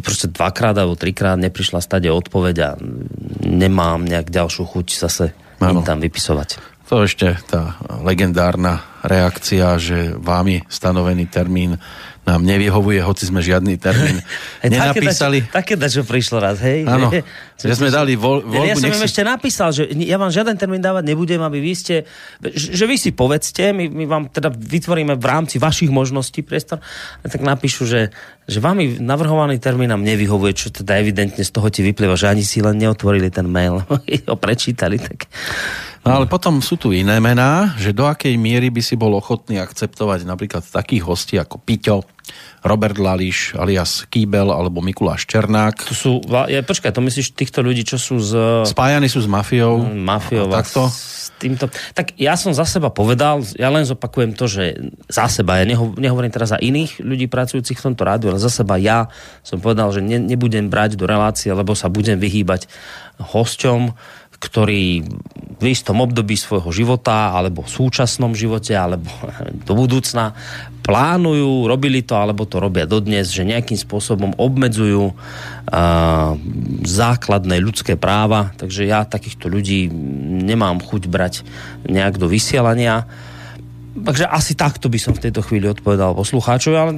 [0.00, 2.70] proste dvakrát alebo trikrát neprišla stade odpoveď a
[3.44, 6.78] nemám nejak ďalšiu chuť zase im tam vypisovať.
[6.88, 11.76] To ešte tá legendárna reakcia, že vámi stanovený termín
[12.28, 14.20] nám nevyhovuje, hoci sme žiadny termín
[14.64, 15.48] nenapísali.
[15.48, 16.84] Také dačo prišlo raz, hej?
[16.84, 17.08] Áno,
[17.56, 18.68] že sme dali voľ, voľbu.
[18.68, 19.08] Ja som im si...
[19.08, 21.96] ešte napísal, že ja vám žiaden termín dávať nebudem, aby vy ste,
[22.44, 26.84] že vy si povedzte, my, my vám teda vytvoríme v rámci vašich možností priestor,
[27.24, 28.12] a tak napíšu, že,
[28.44, 32.44] že vám navrhovaný termín nám nevyhovuje, čo teda evidentne z toho ti vyplýva, že ani
[32.44, 33.80] si len neotvorili ten mail,
[34.30, 35.26] ho prečítali, tak...
[36.06, 39.58] No ale potom sú tu iné mená, že do akej miery by si bol ochotný
[39.58, 42.06] akceptovať napríklad takých hostí ako Piťo,
[42.66, 45.88] Robert Lališ alias Kýbel alebo Mikuláš Černák.
[45.88, 48.64] To sú, ja, počkaj, to myslíš týchto ľudí, čo sú z...
[48.68, 49.80] Spájani sú s mafiou.
[49.80, 50.46] Mm, mafiou.
[50.50, 50.90] Takto?
[50.90, 51.70] S týmto.
[51.94, 54.76] Tak ja som za seba povedal, ja len zopakujem to, že
[55.06, 58.50] za seba, ja neho, nehovorím teraz za iných ľudí pracujúcich v tomto rádiu, ale za
[58.50, 59.06] seba ja
[59.46, 62.66] som povedal, že ne, nebudem brať do relácie, lebo sa budem vyhýbať
[63.22, 63.94] hosťom,
[64.38, 65.02] ktorí
[65.58, 69.10] v istom období svojho života, alebo v súčasnom živote, alebo
[69.66, 70.34] do budúcna
[70.86, 76.32] plánujú, robili to, alebo to robia dodnes, že nejakým spôsobom obmedzujú uh,
[76.80, 78.56] základné ľudské práva.
[78.56, 79.92] Takže ja takýchto ľudí
[80.48, 81.34] nemám chuť brať
[81.84, 83.04] nejak do vysielania
[83.88, 86.92] Takže asi takto by som v tejto chvíli odpovedal poslucháčovi, ale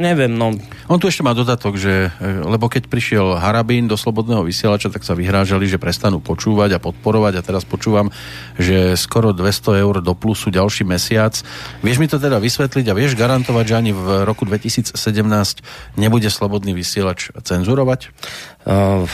[0.00, 0.32] neviem.
[0.32, 0.54] No.
[0.86, 5.02] On tu ešte má dodatok, že e, lebo keď prišiel Harabín do Slobodného vysielača, tak
[5.02, 8.08] sa vyhrážali, že prestanú počúvať a podporovať a teraz počúvam,
[8.54, 11.34] že skoro 200 eur do plusu ďalší mesiac.
[11.82, 14.94] Vieš mi to teda vysvetliť a vieš garantovať, že ani v roku 2017
[15.98, 18.14] nebude Slobodný vysielač cenzurovať?
[18.62, 19.10] Uh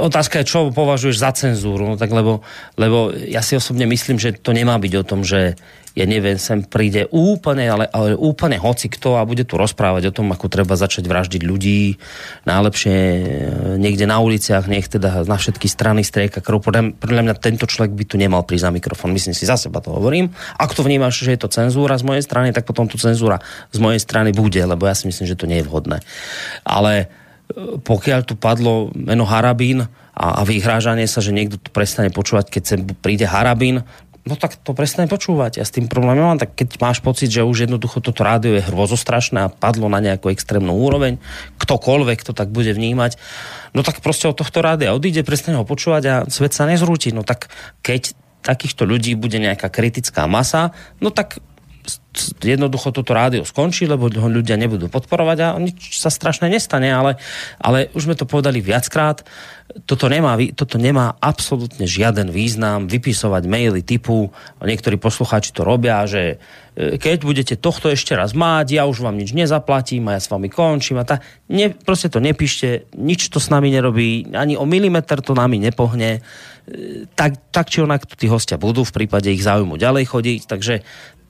[0.00, 2.44] otázka je, čo považuješ za cenzúru, no tak lebo,
[2.80, 5.56] lebo ja si osobne myslím, že to nemá byť o tom, že
[5.94, 10.14] ja neviem, sem príde úplne, ale, ale úplne hoci kto a bude tu rozprávať o
[10.14, 12.02] tom, ako treba začať vraždiť ľudí,
[12.50, 13.22] najlepšie e,
[13.78, 16.66] niekde na uliciach, nech teda na všetky strany strieka krv.
[16.98, 19.14] Podľa, mňa tento človek by tu nemal prísť na mikrofón.
[19.14, 20.34] Myslím si, za seba to hovorím.
[20.58, 23.38] Ak to vnímaš, že je to cenzúra z mojej strany, tak potom tu cenzúra
[23.70, 26.02] z mojej strany bude, lebo ja si myslím, že to nie je vhodné.
[26.66, 27.06] Ale
[27.84, 29.84] pokiaľ tu padlo meno Harabín
[30.14, 33.84] a, a vyhrážanie sa, že niekto tu prestane počúvať, keď sem príde Harabín,
[34.24, 35.60] no tak to prestane počúvať.
[35.60, 38.64] Ja s tým problém nemám, tak keď máš pocit, že už jednoducho toto rádio je
[38.64, 41.20] hrozostrašné a padlo na nejakú extrémnu úroveň,
[41.60, 43.20] ktokoľvek to tak bude vnímať,
[43.76, 47.12] no tak proste od tohto rádia odíde, prestane ho počúvať a svet sa nezrúti.
[47.12, 47.52] No tak
[47.84, 51.40] keď takýchto ľudí bude nejaká kritická masa, no tak
[52.40, 57.18] jednoducho toto rádio skončí, lebo ho ľudia nebudú podporovať a nič sa strašne nestane, ale,
[57.58, 59.26] ale už sme to povedali viackrát,
[59.88, 64.30] toto nemá, toto nemá absolútne žiaden význam vypisovať maily typu,
[64.60, 66.38] niektorí poslucháči to robia, že
[66.76, 70.30] e, keď budete tohto ešte raz mať, ja už vám nič nezaplatím a ja s
[70.30, 71.18] vami končím a tá,
[71.50, 76.20] ne, proste to nepíšte, nič to s nami nerobí, ani o milimeter to nami nepohne,
[76.68, 80.84] e, tak, tak či onak tí hostia budú v prípade ich záujmu ďalej chodiť, takže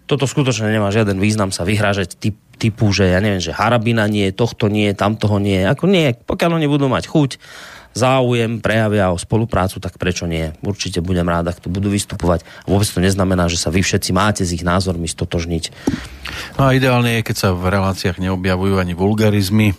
[0.04, 4.28] toto skutočne nemá žiaden význam sa vyhrážať typ, typu, že ja neviem, že harabina nie,
[4.30, 5.64] tohto nie, tamtoho nie.
[5.64, 7.30] Ako nie, pokiaľ oni budú mať chuť,
[7.94, 10.50] záujem, prejavia o spoluprácu, tak prečo nie?
[10.60, 12.42] Určite budem rád, ak tu budú vystupovať.
[12.42, 15.64] A vôbec to neznamená, že sa vy všetci máte s ich názormi stotožniť.
[16.58, 19.78] No a ideálne je, keď sa v reláciách neobjavujú ani vulgarizmy,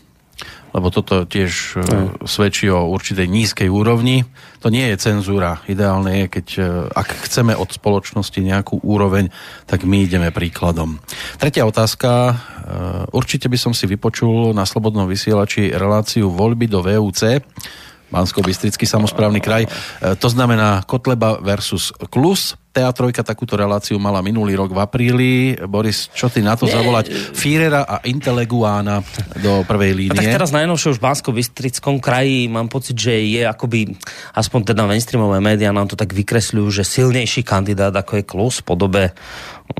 [0.76, 2.28] lebo toto tiež mm.
[2.28, 4.28] svedčí o určitej nízkej úrovni.
[4.60, 5.64] To nie je cenzúra.
[5.72, 6.62] Ideálne je, keď e,
[6.92, 9.32] ak chceme od spoločnosti nejakú úroveň,
[9.64, 11.00] tak my ideme príkladom.
[11.40, 12.12] Tretia otázka.
[12.12, 12.34] E,
[13.16, 17.40] určite by som si vypočul na Slobodnom vysielači reláciu voľby do VUC
[18.14, 19.66] Bansko-Bystrický samozprávny kraj.
[19.66, 19.70] E,
[20.16, 22.56] to znamená Kotleba versus Klus.
[22.76, 25.56] TA3 takúto reláciu mala minulý rok v apríli.
[25.64, 26.76] Boris, čo ty na to Nie.
[26.76, 27.08] zavolať?
[27.32, 29.00] Fírera a Inteleguána
[29.40, 30.12] do prvej línie.
[30.12, 33.96] A tak teraz najnovšie už v Bansko-Bystrickom kraji mám pocit, že je akoby,
[34.36, 38.68] aspoň teda mainstreamové médiá nám to tak vykresľujú, že silnejší kandidát ako je Klus v
[38.68, 39.04] podobe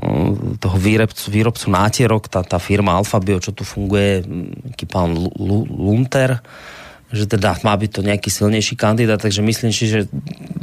[0.00, 4.24] mm, toho výrobcu, výrobcu nátierok, tá, tá firma Alfabio, čo tu funguje,
[4.72, 5.12] aký pán
[5.68, 6.40] Lunter,
[7.14, 10.10] že teda má byť to nejaký silnejší kandidát, takže myslím si, že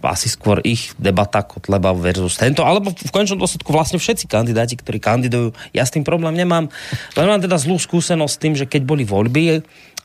[0.04, 5.00] asi skôr ich debata Kotleba versus tento, alebo v končnom dôsledku vlastne všetci kandidáti, ktorí
[5.00, 6.68] kandidujú, ja s tým problém nemám.
[7.16, 9.64] Len mám teda zlú skúsenosť s tým, že keď boli voľby,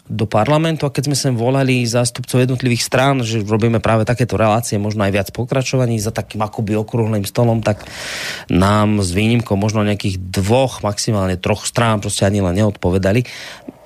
[0.09, 4.81] do parlamentu a keď sme sem volali zástupcov jednotlivých strán, že robíme práve takéto relácie,
[4.81, 7.85] možno aj viac pokračovaní za takým akoby okrúhlym stolom, tak
[8.49, 13.29] nám s výnimkou možno nejakých dvoch, maximálne troch strán proste ani len neodpovedali.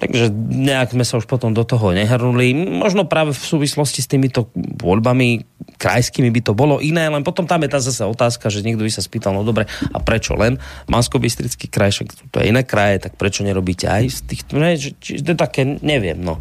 [0.03, 2.55] Takže nejak sme sa už potom do toho nehrnuli.
[2.55, 5.47] Možno práve v súvislosti s týmito voľbami
[5.83, 8.93] krajskými by to bolo iné, len potom tam je tá zase otázka, že niekto by
[8.95, 11.19] sa spýtal, no dobre, a prečo len mansko
[11.67, 15.19] kraj, však to je iné kraje, tak prečo nerobíte aj z tých, ne, či, či,
[15.19, 16.39] to také, neviem, no.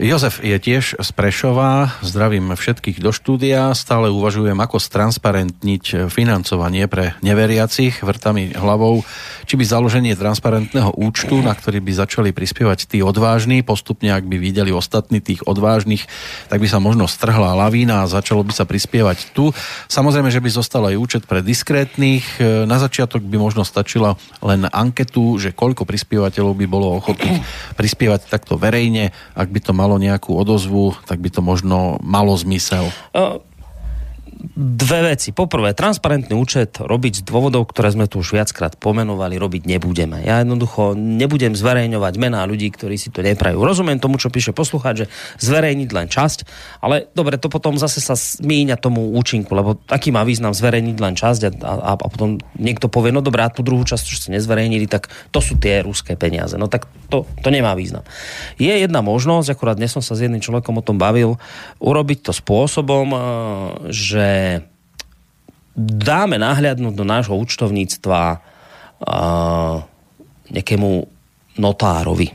[0.00, 1.94] Jozef je tiež z Prešova.
[2.02, 3.70] Zdravím všetkých do štúdia.
[3.78, 9.06] Stále uvažujem, ako stransparentniť financovanie pre neveriacich vrtami hlavou,
[9.46, 14.42] či by založenie transparentného účtu, na ktorý by začali prispievať tí odvážni, postupne ak by
[14.42, 16.08] videli ostatní tých odvážnych,
[16.50, 19.54] tak by sa možno strhla lavína a začalo by sa prispievať tu.
[19.86, 22.42] Samozrejme, že by zostal aj účet pre diskrétnych.
[22.66, 27.44] Na začiatok by možno stačila len anketu, že koľko prispievateľov by bolo ochotných
[27.78, 32.88] prispievať takto verejne, ak by to malo nejakú odozvu, tak by to možno malo zmysel.
[34.56, 35.36] Dve veci.
[35.36, 40.24] Poprvé, transparentný účet robiť z dôvodov, ktoré sme tu už viackrát pomenovali, robiť nebudeme.
[40.24, 43.60] Ja jednoducho nebudem zverejňovať mená ľudí, ktorí si to neprajú.
[43.60, 45.06] Rozumiem tomu, čo píše poslucháč, že
[45.44, 46.38] zverejniť len časť,
[46.80, 51.14] ale dobre, to potom zase sa míňa tomu účinku, lebo taký má význam zverejniť len
[51.20, 54.88] časť a, a, a potom niekto povie, no dobrá, tú druhú časť, čo ste nezverejnili,
[54.88, 56.56] tak to sú tie ruské peniaze.
[56.56, 58.08] No tak to, to nemá význam.
[58.56, 61.36] Je jedna možnosť, akurát dnes som sa s jedným človekom o tom bavil,
[61.76, 63.20] urobiť to spôsobom, eh,
[64.30, 64.62] že
[65.80, 69.76] dáme nahliadnúť do nášho účtovníctva uh,
[70.50, 70.90] nejakému
[71.58, 72.30] notárovi.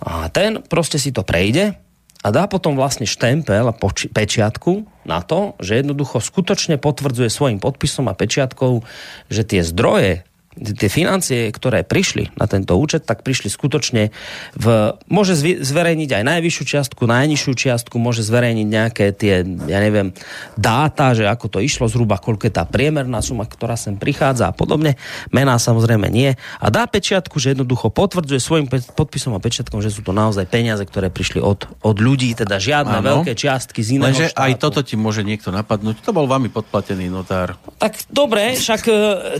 [0.00, 1.76] A ten proste si to prejde
[2.20, 7.58] a dá potom vlastne štempel a poči- pečiatku na to, že jednoducho skutočne potvrdzuje svojim
[7.60, 8.84] podpisom a pečiatkou,
[9.28, 10.24] že tie zdroje,
[10.60, 14.12] tie financie, ktoré prišli na tento účet, tak prišli skutočne
[14.54, 14.66] v...
[15.08, 20.12] Môže zverejniť aj najvyššiu čiastku, najnižšiu čiastku, môže zverejniť nejaké tie, ja neviem,
[20.60, 24.54] dáta, že ako to išlo zhruba, koľko je tá priemerná suma, ktorá sem prichádza a
[24.54, 25.00] podobne.
[25.32, 26.36] Mená samozrejme nie.
[26.60, 30.84] A dá pečiatku, že jednoducho potvrdzuje svojim podpisom a pečiatkom, že sú to naozaj peniaze,
[30.84, 33.08] ktoré prišli od, od ľudí, teda žiadne ano.
[33.24, 34.44] veľké čiastky z iného Lenže štátu.
[34.44, 36.04] aj toto ti môže niekto napadnúť.
[36.04, 37.56] To bol vami podplatený notár.
[37.80, 38.92] Tak dobre, však e,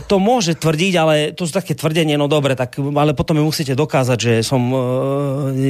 [0.09, 3.77] to môže tvrdiť, ale to sú také tvrdenie, no dobre, tak, ale potom mi musíte
[3.77, 4.77] dokázať, že som e,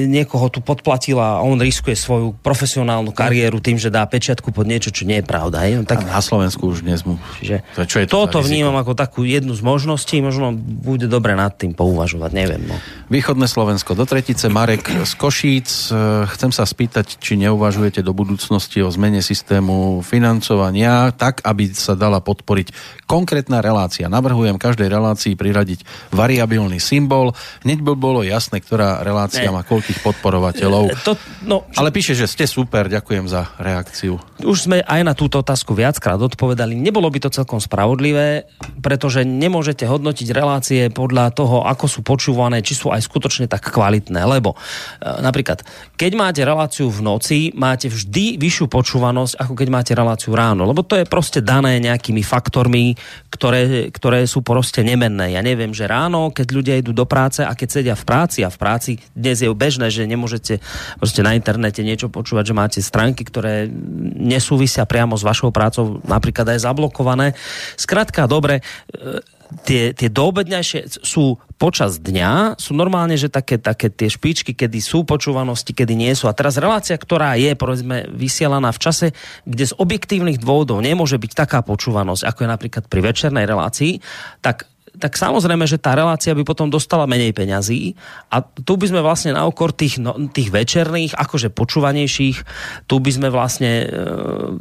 [0.07, 4.89] niekoho tu podplatila a on riskuje svoju profesionálnu kariéru tým, že dá pečiatku pod niečo,
[4.89, 5.67] čo nie je pravda.
[5.67, 5.77] Je?
[5.77, 6.07] No, tak...
[6.07, 7.21] A na Slovensku už dnes mu...
[7.37, 11.37] Čiže to, čo je to toto vnímam ako takú jednu z možností, možno bude dobre
[11.37, 12.63] nad tým pouvažovať, neviem.
[12.65, 12.75] No.
[13.11, 15.93] Východné Slovensko do tretice, Marek z Košíc.
[15.93, 21.93] E, chcem sa spýtať, či neuvažujete do budúcnosti o zmene systému financovania tak, aby sa
[21.93, 22.73] dala podporiť
[23.05, 24.09] konkrétna relácia.
[24.09, 27.37] Navrhujem každej relácii relácii priradiť variabilný symbol.
[27.61, 29.53] Hneď by bolo jasné, ktorá relácia ne.
[29.53, 30.89] má koľkých podporovateľov.
[30.89, 31.13] E, to,
[31.45, 34.17] no, Ale píše, že ste super, ďakujem za reakciu.
[34.41, 36.73] Už sme aj na túto otázku viackrát odpovedali.
[36.73, 38.49] Nebolo by to celkom spravodlivé,
[38.81, 44.25] pretože nemôžete hodnotiť relácie podľa toho, ako sú počúvané, či sú aj skutočne tak kvalitné.
[44.25, 45.61] Lebo e, napríklad,
[45.93, 50.65] keď máte reláciu v noci, máte vždy vyššiu počúvanosť, ako keď máte reláciu ráno.
[50.65, 52.97] Lebo to je proste dané nejakými faktormi,
[53.29, 55.35] ktoré, ktoré sú proste nemené nemenné.
[55.35, 58.49] Ja neviem, že ráno, keď ľudia idú do práce a keď sedia v práci a
[58.49, 60.63] v práci dnes je bežné, že nemôžete
[60.97, 63.67] proste na internete niečo počúvať, že máte stránky, ktoré
[64.15, 67.35] nesúvisia priamo s vašou prácou, napríklad aj zablokované.
[67.75, 68.63] Skrátka, dobre,
[68.95, 69.19] e,
[69.67, 75.05] tie, tie doobedňajšie sú počas dňa, sú normálne, že také, také tie špičky, kedy sú
[75.05, 76.25] počúvanosti, kedy nie sú.
[76.25, 79.07] A teraz relácia, ktorá je, povedzme, vysielaná v čase,
[79.45, 84.01] kde z objektívnych dôvodov nemôže byť taká počúvanosť, ako je napríklad pri večernej relácii,
[84.41, 84.70] tak
[85.01, 87.97] tak samozrejme, že tá relácia by potom dostala menej peňazí
[88.29, 92.37] a tu by sme vlastne na okor tých, no, tých večerných, akože počúvanejších,
[92.85, 93.85] tu by sme vlastne e,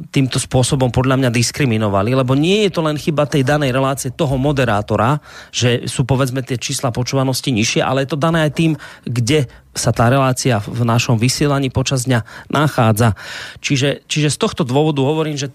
[0.09, 4.41] týmto spôsobom podľa mňa diskriminovali, lebo nie je to len chyba tej danej relácie toho
[4.41, 5.21] moderátora,
[5.53, 8.73] že sú povedzme tie čísla počúvanosti nižšie, ale je to dané aj tým,
[9.05, 9.45] kde
[9.77, 13.15] sa tá relácia v našom vysielaní počas dňa nachádza.
[13.63, 15.53] Čiže, čiže z tohto dôvodu hovorím, že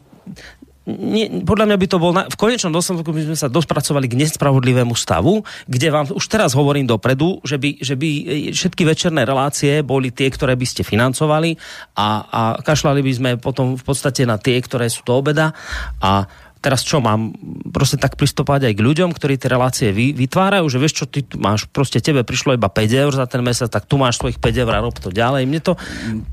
[0.86, 4.22] nie, podľa mňa by to bol, na, v konečnom dôsledku by sme sa dospracovali k
[4.22, 8.10] nespravodlivému stavu, kde vám už teraz hovorím dopredu, že by, že by
[8.54, 11.58] všetky večerné relácie boli tie, ktoré by ste financovali
[11.98, 15.58] a, a kašľali by sme potom v podstate na tie, ktoré sú do obeda
[15.98, 16.30] a
[16.66, 17.30] teraz čo mám
[17.70, 21.22] proste tak pristúpať aj k ľuďom, ktorí tie relácie vy, vytvárajú, že vieš čo, ty
[21.38, 24.64] máš, proste tebe prišlo iba 5 eur za ten mesiac, tak tu máš svojich 5
[24.66, 25.46] eur a rob to ďalej.
[25.46, 25.78] Mne to...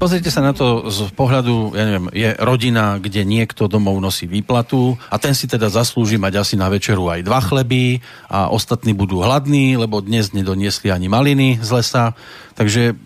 [0.01, 4.97] Pozrite sa na to z pohľadu, ja neviem, je rodina, kde niekto domov nosí výplatu
[5.13, 8.01] a ten si teda zaslúži mať asi na večeru aj dva chleby
[8.33, 12.17] a ostatní budú hladní, lebo dnes nedoniesli ani maliny z lesa
[12.53, 12.97] Takže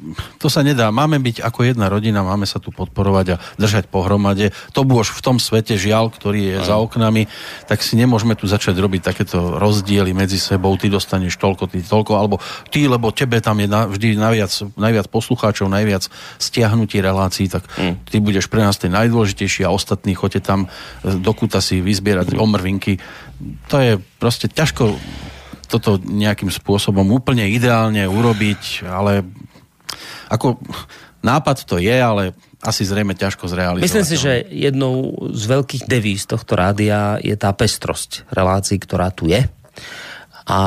[0.43, 0.91] to sa nedá.
[0.91, 4.51] Máme byť ako jedna rodina, máme sa tu podporovať a držať pohromade.
[4.75, 6.67] To už v tom svete žiaľ, ktorý je Aj.
[6.67, 7.31] za oknami,
[7.71, 10.75] tak si nemôžeme tu začať robiť takéto rozdiely medzi sebou.
[10.75, 15.07] Ty dostaneš toľko, ty toľko, alebo ty, lebo tebe tam je na, vždy najviac, najviac
[15.13, 16.09] poslucháčov, najviac
[16.41, 18.09] stiahnutí relácií, tak mm.
[18.11, 20.67] ty budeš pre nás ten najdôležitejší a ostatní chodte tam
[21.05, 22.39] do kuta si vyzbierať mm.
[22.41, 22.99] omrvinky.
[23.69, 24.97] To je proste ťažko
[25.67, 29.27] toto nejakým spôsobom úplne ideálne urobiť, ale
[30.31, 30.59] ako
[31.23, 33.85] nápad to je, ale asi zrejme ťažko zrealizovať.
[33.85, 39.31] Myslím si, že jednou z veľkých devíz tohto rádia je tá pestrosť relácií, ktorá tu
[39.31, 39.47] je.
[40.47, 40.59] A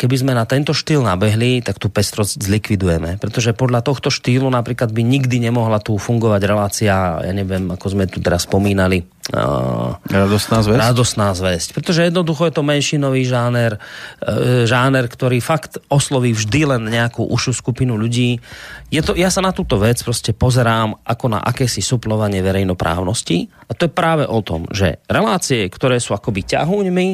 [0.00, 3.20] keby sme na tento štýl nabehli, tak tú pestrosť zlikvidujeme.
[3.20, 8.08] Pretože podľa tohto štýlu napríklad by nikdy nemohla tu fungovať relácia, ja neviem, ako sme
[8.08, 10.80] tu teraz spomínali, Uh, radostná zväzť?
[10.90, 11.68] Radostná zväzť.
[11.70, 17.54] Pretože jednoducho je to menšinový žáner, uh, žáner, ktorý fakt osloví vždy len nejakú ušu
[17.54, 18.42] skupinu ľudí.
[18.90, 23.72] Je to, ja sa na túto vec proste pozerám ako na akési suplovanie verejnoprávnosti a
[23.78, 27.08] to je práve o tom, že relácie, ktoré sú akoby ťahuňmi,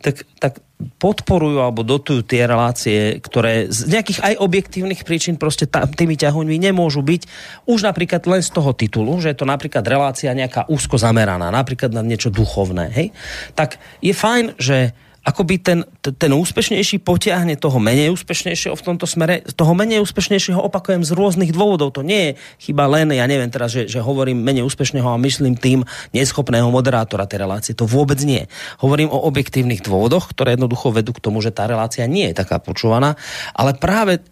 [0.00, 0.56] tak, tak
[0.98, 6.56] podporujú alebo dotujú tie relácie, ktoré z nejakých aj objektívnych príčin proste tá, tými ťahuňmi
[6.58, 7.22] nemôžu byť.
[7.66, 11.94] Už napríklad len z toho titulu, že je to napríklad relácia nejaká úzko zameraná, napríklad
[11.94, 13.08] na niečo duchovné, hej?
[13.54, 14.92] tak je fajn, že
[15.22, 19.46] akoby ten, ten úspešnejší potiahne toho menej úspešnejšieho v tomto smere.
[19.54, 21.94] Toho menej úspešnejšieho opakujem z rôznych dôvodov.
[21.94, 25.54] To nie je chyba len, ja neviem teraz, že, že hovorím menej úspešného a myslím
[25.54, 27.72] tým neschopného moderátora tej relácie.
[27.78, 28.50] To vôbec nie.
[28.82, 32.58] Hovorím o objektívnych dôvodoch, ktoré jednoducho vedú k tomu, že tá relácia nie je taká
[32.58, 33.14] počúvaná.
[33.54, 34.26] Ale práve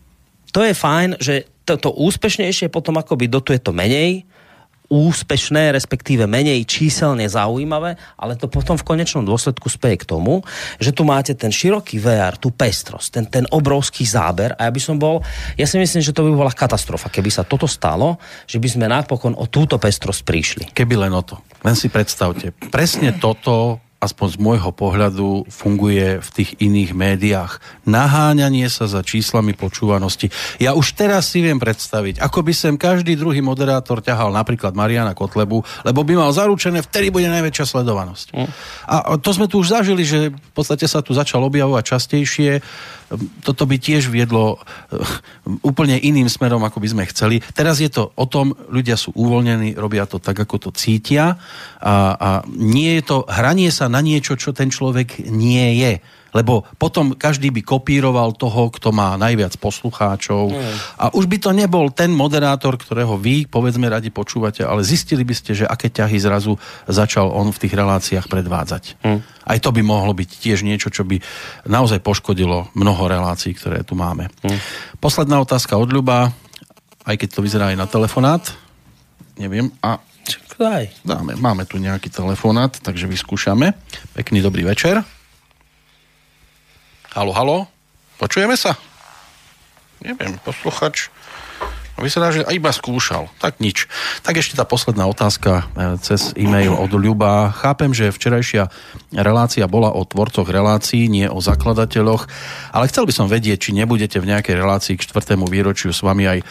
[0.50, 4.26] to je fajn, že to, úspešnejšie potom akoby dotuje to menej,
[4.90, 10.42] úspešné, respektíve menej číselne zaujímavé, ale to potom v konečnom dôsledku speje k tomu,
[10.82, 14.82] že tu máte ten široký VR, tú pestrosť, ten, ten obrovský záber a ja by
[14.82, 15.22] som bol,
[15.54, 18.18] ja si myslím, že to by bola katastrofa, keby sa toto stalo,
[18.50, 20.64] že by sme napokon o túto pestrosť prišli.
[20.74, 21.38] Keby len o to.
[21.62, 27.60] Len si predstavte, presne toto aspoň z môjho pohľadu funguje v tých iných médiách.
[27.84, 30.32] Naháňanie sa za číslami počúvanosti.
[30.56, 35.12] Ja už teraz si viem predstaviť, ako by sem každý druhý moderátor ťahal napríklad Mariana
[35.12, 38.26] Kotlebu, lebo by mal zaručené, vtedy bude najväčšia sledovanosť.
[38.32, 38.48] Mm.
[38.88, 42.64] A to sme tu už zažili, že v podstate sa tu začal objavovať častejšie
[43.42, 45.00] toto by tiež viedlo eh,
[45.66, 47.42] úplne iným smerom, ako by sme chceli.
[47.54, 51.40] Teraz je to o tom, ľudia sú uvoľnení, robia to tak, ako to cítia
[51.80, 55.92] a, a nie je to hranie sa na niečo, čo ten človek nie je
[56.32, 60.74] lebo potom každý by kopíroval toho, kto má najviac poslucháčov mm.
[60.98, 65.34] a už by to nebol ten moderátor, ktorého vy, povedzme, radi počúvate, ale zistili by
[65.34, 66.54] ste, že aké ťahy zrazu
[66.86, 68.84] začal on v tých reláciách predvádzať.
[69.02, 69.20] Mm.
[69.24, 71.18] Aj to by mohlo byť tiež niečo, čo by
[71.66, 74.30] naozaj poškodilo mnoho relácií, ktoré tu máme.
[74.46, 74.58] Mm.
[75.02, 76.30] Posledná otázka od Ľuba,
[77.04, 78.44] aj keď to vyzerá aj na telefonát.
[79.40, 79.72] Neviem.
[79.80, 79.98] A
[80.60, 80.92] Daj.
[81.00, 83.72] Dáme, máme tu nejaký telefonát, takže vyskúšame.
[84.12, 85.00] Pekný dobrý večer.
[87.10, 87.56] Halo, halo?
[88.22, 88.78] Počujeme sa?
[89.98, 91.10] Neviem, posluchač
[92.00, 93.28] Vyzerá, že iba skúšal.
[93.36, 93.84] Tak nič.
[94.24, 97.52] Tak ešte tá posledná otázka e, cez e-mail od Ľuba.
[97.52, 98.72] Chápem, že včerajšia
[99.12, 102.24] relácia bola o tvorcoch relácií, nie o zakladateľoch,
[102.72, 106.24] ale chcel by som vedieť, či nebudete v nejakej relácii k štvrtému výročiu s vami
[106.24, 106.44] aj e,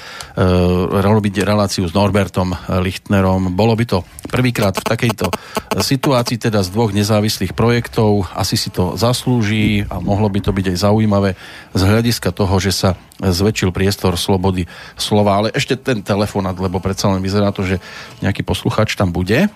[1.01, 2.53] robiť reláciu s Norbertom
[2.85, 3.57] Lichtnerom.
[3.57, 5.33] Bolo by to prvýkrát v takejto
[5.81, 8.29] situácii, teda z dvoch nezávislých projektov.
[8.37, 11.33] Asi si to zaslúži a mohlo by to byť aj zaujímavé
[11.73, 12.89] z hľadiska toho, že sa
[13.19, 15.38] zväčšil priestor slobody slova.
[15.39, 17.79] Ale ešte ten telefonát, lebo predsa len vyzerá to, že
[18.19, 19.47] nejaký posluchač tam bude.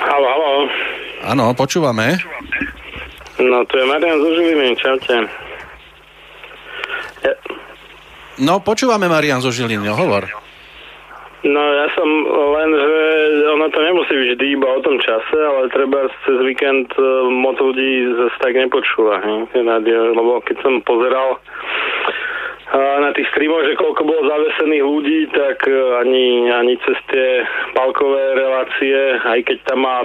[0.00, 0.50] Halo, halo.
[1.28, 2.16] Áno, počúvame.
[3.36, 5.14] No, to je Marian zo Žiliny, čaute.
[7.20, 7.32] Ja,
[8.40, 10.24] No, počúvame Marian zo Žiliny, hovor.
[11.44, 12.08] no, ja som
[12.56, 12.94] len, že
[13.52, 18.16] ono to nemusí vždy iba o tom čase, ale treba cez víkend e, moc ľudí
[18.16, 19.20] zase tak nepočúva,
[19.52, 21.36] rádio, lebo keď som pozeral
[22.74, 27.46] na tých streamoch, že koľko bolo zavesených ľudí, tak e, ani, ani cez tie
[27.78, 30.02] palkové relácie, aj keď tam má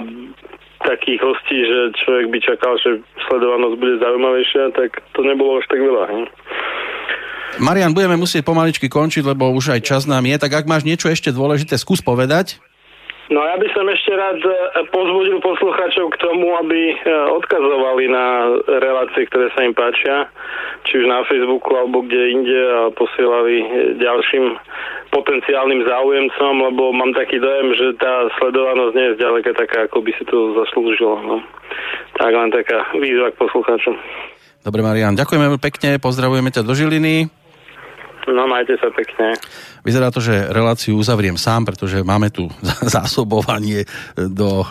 [0.86, 5.78] takých hostí, že človek by čakal, že sledovanosť bude zaujímavejšia, tak to nebolo až tak
[5.82, 6.04] veľa.
[6.10, 6.22] Hej.
[7.60, 11.10] Marian, budeme musieť pomaličky končiť, lebo už aj čas nám je, tak ak máš niečo
[11.12, 12.62] ešte dôležité, skús povedať.
[13.32, 14.52] No ja by som ešte rád e,
[14.92, 16.94] pozbudil poslucháčov k tomu, aby e,
[17.32, 18.44] odkazovali na
[18.76, 20.28] relácie, ktoré sa im páčia,
[20.84, 23.66] či už na Facebooku alebo kde inde a posielali e,
[23.96, 24.52] ďalším
[25.16, 30.12] potenciálnym záujemcom, lebo mám taký dojem, že tá sledovanosť nie je zďaleka taká, ako by
[30.12, 31.16] si to zaslúžilo.
[31.24, 31.36] No.
[32.20, 33.96] Tak len taká výzva k poslucháčom.
[34.60, 37.41] Dobre, Marian, ďakujeme pekne, pozdravujeme ťa do Žiliny.
[38.30, 39.34] No majte sa pekne.
[39.82, 42.46] Vyzerá to, že reláciu uzavriem sám, pretože máme tu
[42.94, 43.82] zásobovanie
[44.14, 44.66] do e,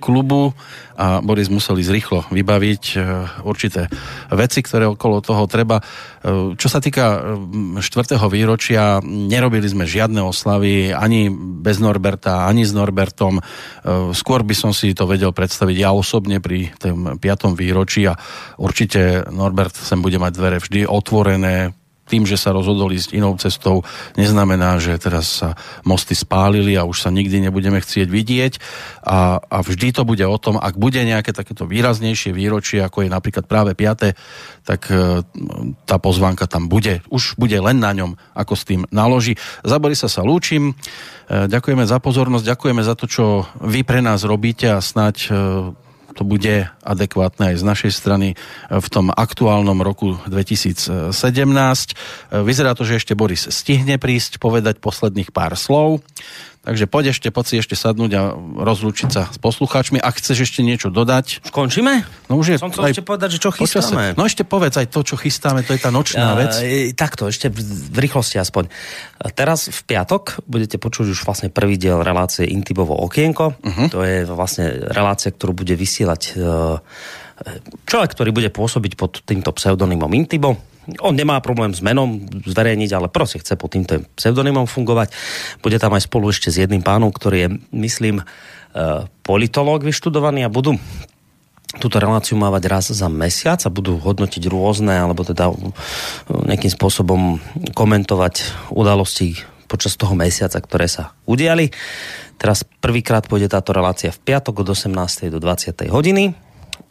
[0.00, 0.56] klubu
[0.96, 2.98] a Boris musel ísť rýchlo vybaviť e,
[3.44, 3.92] určité
[4.32, 5.76] veci, ktoré okolo toho treba.
[5.76, 7.18] E, čo sa týka e,
[7.84, 11.28] štvrtého výročia, nerobili sme žiadne oslavy ani
[11.60, 13.36] bez Norberta, ani s Norbertom.
[13.36, 13.42] E,
[14.16, 18.16] skôr by som si to vedel predstaviť ja osobne pri tom piatom výročí a
[18.56, 21.83] určite Norbert sem bude mať dvere vždy otvorené,
[22.14, 23.82] tým, že sa rozhodol ísť inou cestou,
[24.14, 28.52] neznamená, že teraz sa mosty spálili a už sa nikdy nebudeme chcieť vidieť.
[29.02, 33.10] A, a vždy to bude o tom, ak bude nejaké takéto výraznejšie výročie, ako je
[33.10, 34.14] napríklad práve 5.,
[34.62, 35.26] tak e,
[35.84, 37.02] tá pozvánka tam bude.
[37.10, 39.34] Už bude len na ňom, ako s tým naloží.
[39.66, 40.70] Za Borisa sa lúčim.
[40.70, 40.74] E,
[41.50, 43.24] ďakujeme za pozornosť, ďakujeme za to, čo
[43.58, 45.34] vy pre nás robíte a snať
[46.14, 48.28] to bude adekvátne aj z našej strany
[48.70, 51.12] v tom aktuálnom roku 2017.
[52.30, 56.00] Vyzerá to, že ešte Boris stihne prísť, povedať posledných pár slov.
[56.64, 60.00] Takže poď ešte, poď si ešte sadnúť a rozlúčiť sa s poslucháčmi.
[60.00, 61.44] Ak chceš ešte niečo dodať.
[61.44, 62.08] Skončíme?
[62.32, 64.16] No už je Som chcel ešte povedať, že čo chystáme.
[64.16, 66.56] No ešte povedz aj to, čo chystáme, to je tá nočná Uh, vec.
[66.96, 68.72] takto, ešte v, rýchlosti aspoň.
[69.36, 73.52] Teraz v piatok budete počuť už vlastne prvý diel relácie Intibovo okienko.
[73.60, 73.86] Uh-huh.
[73.92, 76.80] To je vlastne relácia, ktorú bude vysielať uh,
[77.84, 80.73] človek, ktorý bude pôsobiť pod týmto pseudonymom Intibo.
[81.00, 85.12] On nemá problém s menom zverejniť, ale proste chce pod týmto pseudonymom fungovať.
[85.64, 90.52] Bude tam aj spolu ešte s jedným pánom, ktorý je, myslím, uh, politológ vyštudovaný a
[90.52, 90.76] budú
[91.74, 95.72] túto reláciu mávať raz za mesiac a budú hodnotiť rôzne, alebo teda uh,
[96.46, 97.40] nejakým spôsobom
[97.72, 101.72] komentovať udalosti počas toho mesiaca, ktoré sa udiali.
[102.36, 105.32] Teraz prvýkrát pôjde táto relácia v piatok od 18.
[105.32, 105.88] do 20.
[105.88, 106.43] hodiny.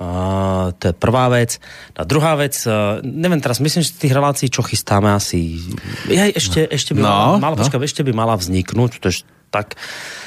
[0.04, 1.64] Uh, to je prvá vec.
[1.96, 5.64] A druhá vec, uh, neviem teraz, myslím, že tých relácií, čo chystáme asi...
[6.12, 7.64] Ja, ešte, ešte, by No, mala, mala, no.
[7.64, 9.24] počkaj, ešte by mala vzniknúť, to je
[9.54, 9.78] tak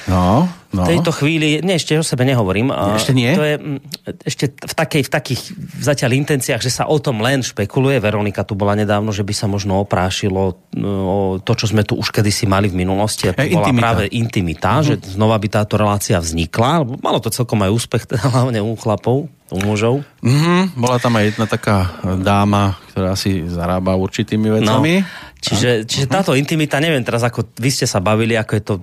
[0.06, 0.86] No, v no.
[0.86, 2.70] tejto chvíli, nie, ešte o sebe nehovorím.
[2.70, 3.34] Ešte nie?
[3.34, 3.78] To je mm,
[4.22, 5.40] ešte v, takej, v takých
[5.82, 7.98] zatiaľ intenciách, že sa o tom len špekuluje.
[7.98, 11.98] Veronika tu bola nedávno, že by sa možno oprášilo no, o to, čo sme tu
[11.98, 13.26] už kedysi mali v minulosti.
[13.26, 13.82] A to Hej, bola intimita.
[13.82, 16.86] práve intimita, že znova by táto relácia vznikla.
[17.02, 20.06] Malo to celkom aj úspech, teda hlavne u chlapov, u mužov.
[20.22, 25.04] Mhm, bola tam aj jedna taká dáma, ktorá si zarába určitými vecami.
[25.36, 28.74] Čiže, čiže táto intimita, neviem teraz, ako vy ste sa bavili, ako je to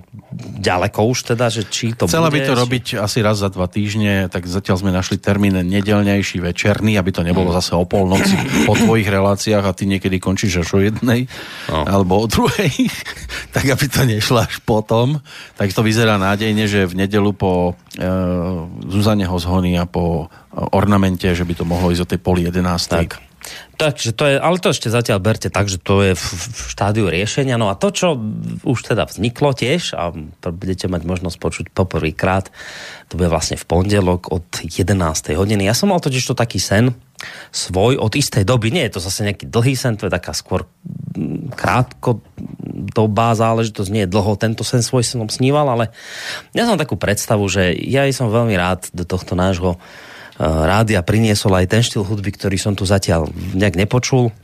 [0.56, 2.40] ďaleko už teda, že či to Chcela bude.
[2.40, 6.38] by to či- robiť asi raz za dva týždne, tak zatiaľ sme našli termín nedelnejší,
[6.38, 10.70] večerný, aby to nebolo zase o polnoci po tvojich reláciách a ty niekedy končíš až
[10.72, 11.26] o jednej
[11.66, 11.82] No.
[11.82, 12.70] alebo o druhej,
[13.54, 15.18] tak aby to nešlo až potom.
[15.58, 18.06] Tak to vyzerá nádejne, že v nedelu po e,
[18.86, 23.10] Zuzane Hozhony a po ornamente, že by to mohlo ísť o tej poli jedenástej.
[23.10, 23.23] Tak.
[23.74, 27.10] Takže to je, ale to ešte zatiaľ berte tak, že to je v, v štádiu
[27.10, 27.58] riešenia.
[27.58, 28.14] No a to, čo
[28.62, 32.48] už teda vzniklo tiež a budete mať možnosť počuť poprvýkrát,
[33.10, 34.94] to bude vlastne v pondelok od 11.
[35.34, 35.66] hodiny.
[35.66, 36.94] Ja som mal totiž to taký sen
[37.50, 38.70] svoj od istej doby.
[38.70, 40.64] Nie je to zase nejaký dlhý sen, to je taká skôr
[41.18, 42.22] mm, krátko
[42.94, 45.84] dobá záležitosť, nie je dlho tento sen svoj som sníval, ale
[46.54, 49.82] ja som takú predstavu, že ja som veľmi rád do tohto nášho
[50.40, 54.34] rádia priniesol aj ten štýl hudby, ktorý som tu zatiaľ nejak nepočul.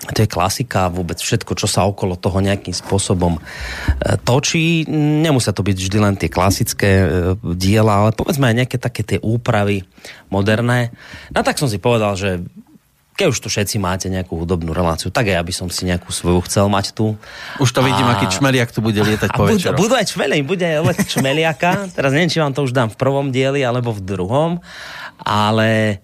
[0.00, 4.88] To je klasika, vôbec všetko, čo sa okolo toho nejakým spôsobom eh, točí.
[4.88, 7.06] Nemusia to byť vždy len tie klasické eh,
[7.54, 9.84] diela, ale povedzme aj nejaké také tie úpravy
[10.32, 10.94] moderné.
[11.34, 12.40] No tak som si povedal, že
[13.20, 16.08] keď už tu všetci máte nejakú hudobnú reláciu, tak aj ja by som si nejakú
[16.08, 17.20] svoju chcel mať tu.
[17.60, 19.76] Už to vidím, A- aký čmeliak tu bude lietať a po budú, večeroch.
[19.76, 21.92] budú aj čmeli, bude aj let čmeliaka.
[21.92, 24.50] Teraz neviem, či vám to už dám v prvom dieli alebo v druhom,
[25.20, 26.00] ale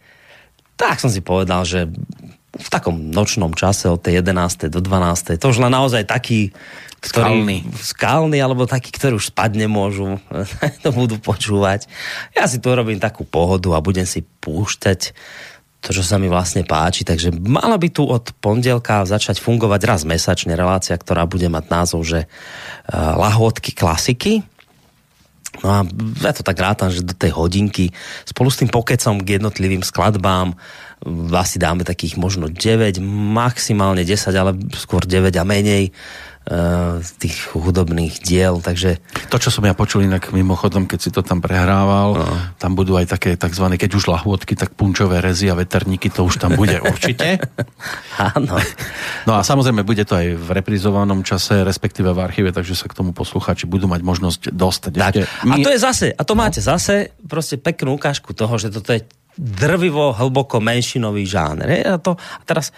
[0.77, 1.89] tak som si povedal, že
[2.57, 4.69] v takom nočnom čase od tej 11.
[4.69, 5.41] do 12.
[5.41, 6.53] to už len naozaj taký,
[7.05, 7.57] ktorý, Skalný.
[7.77, 10.17] skalný, alebo taký, ktorí už spať nemôžu,
[10.85, 11.85] to budú počúvať.
[12.33, 15.13] Ja si tu robím takú pohodu a budem si púšťať
[15.87, 20.03] to, čo sa mi vlastne páči, takže mala by tu od pondelka začať fungovať raz
[20.03, 24.43] mesačne relácia, ktorá bude mať názov, že uh, lahôdky klasiky.
[25.63, 25.79] No a
[26.27, 27.95] ja to tak rátam, že do tej hodinky
[28.27, 30.59] spolu s tým pokecom k jednotlivým skladbám
[31.33, 32.99] asi dáme takých možno 9,
[33.31, 35.95] maximálne 10, ale skôr 9 a menej
[37.19, 39.03] tých hudobných diel, takže
[39.35, 42.27] To, čo som ja počul inak mimochodom, keď si to tam prehrával, no.
[42.55, 43.67] tam budú aj také tzv.
[43.75, 47.43] keď už lahôdky, tak punčové rezy a veterníky, to už tam bude určite.
[48.15, 48.63] áno.
[49.27, 52.95] No a samozrejme bude to aj v reprizovanom čase, respektíve v archíve, takže sa k
[52.95, 54.93] tomu poslucháči budú mať možnosť dostať.
[54.95, 55.15] Tak.
[55.27, 58.95] Ešte A to je zase, a to máte zase proste peknú ukážku toho, že toto
[58.95, 59.03] je
[59.37, 61.85] drvivo, hlboko menšinový žáner.
[61.85, 62.73] A, to, a teraz...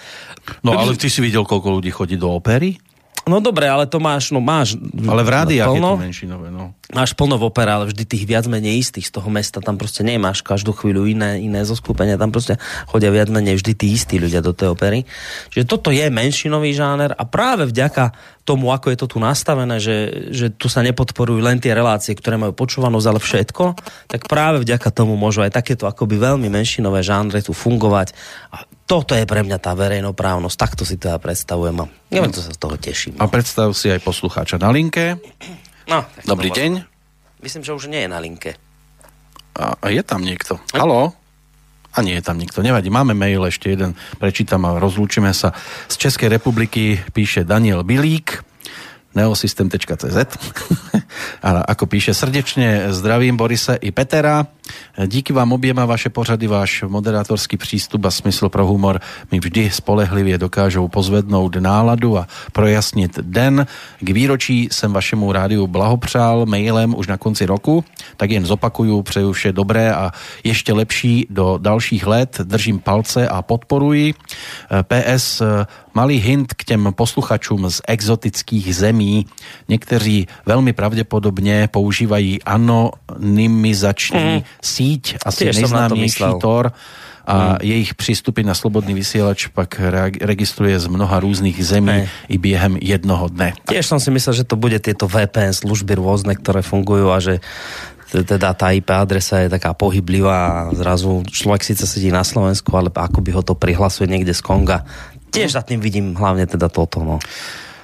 [0.65, 2.88] No ale ty si videl, koľko ľudí chodí do opery?
[3.28, 4.74] No dobre, ale to máš, no máš...
[4.80, 6.72] Ale v rádiách je to menšinové, no.
[6.88, 10.00] Máš plno v opere, ale vždy tých viac menej istých z toho mesta, tam proste
[10.00, 12.56] nemáš každú chvíľu iné, iné zoskupenia, tam proste
[12.88, 15.05] chodia viac menej vždy tí istí ľudia do tej opery.
[15.52, 18.16] Čiže toto je menšinový žáner a práve vďaka
[18.48, 22.40] tomu, ako je to tu nastavené, že, že tu sa nepodporujú len tie relácie, ktoré
[22.40, 23.64] majú počúvanosť, ale všetko,
[24.09, 28.16] tak práve vďaka tomu môžu aj takéto akoby veľmi menšinové žánre tu fungovať.
[28.48, 32.40] A toto je pre mňa tá verejnoprávnosť, takto si to ja predstavujem a neviem, to
[32.40, 33.20] sa z toho teším.
[33.20, 35.20] A predstav si aj poslucháča na linke.
[35.85, 36.89] No, Dobrý deň.
[37.44, 38.56] Myslím, že už nie je na linke.
[39.52, 40.56] A, a je tam niekto.
[40.73, 41.12] Haló?
[41.93, 42.65] A nie je tam nikto.
[42.65, 45.52] Nevadí, máme mail ešte jeden, prečítam a rozlúčime sa.
[45.89, 48.40] Z Českej republiky píše Daniel Bilík,
[49.14, 50.18] neosystem.cz
[51.43, 54.47] a ako píše srdečne zdravím Borise i Petera.
[55.06, 59.01] Díky vám objema vaše pořady, váš moderátorský přístup a smysl pro humor
[59.32, 63.66] mi vždy spolehlivě dokážou pozvednout náladu a projasnit den.
[64.01, 67.85] K výročí jsem vašemu rádiu blahopřál mailem už na konci roku,
[68.16, 70.12] tak jen zopakuju, přeju vše dobré a
[70.44, 72.40] ještě lepší do dalších let.
[72.44, 74.14] Držím palce a podporuji.
[74.82, 75.43] PS
[75.98, 79.26] malý hint k těm posluchačům z exotických zemí.
[79.68, 84.42] Někteří velmi pravděpodobně používají anonymizační mm.
[84.62, 86.24] síť, asi Tiež nejznámější.
[86.38, 86.70] Tor
[87.28, 92.08] a jejich přístupy na slobodný vysielač pak re- registruje z mnoha různých zemí Hej.
[92.28, 93.52] i během jednoho dne.
[93.68, 97.44] Tiež som si myslel, že to bude tieto VPN služby rôzne, ktoré fungujú a že
[98.08, 102.88] teda tá IP adresa je taká pohyblivá a zrazu človek síce sedí na Slovensku, ale
[102.88, 104.88] ako by ho to prihlasuje niekde z Konga.
[105.28, 107.16] Tiež za tým vidím hlavne teda toto, no.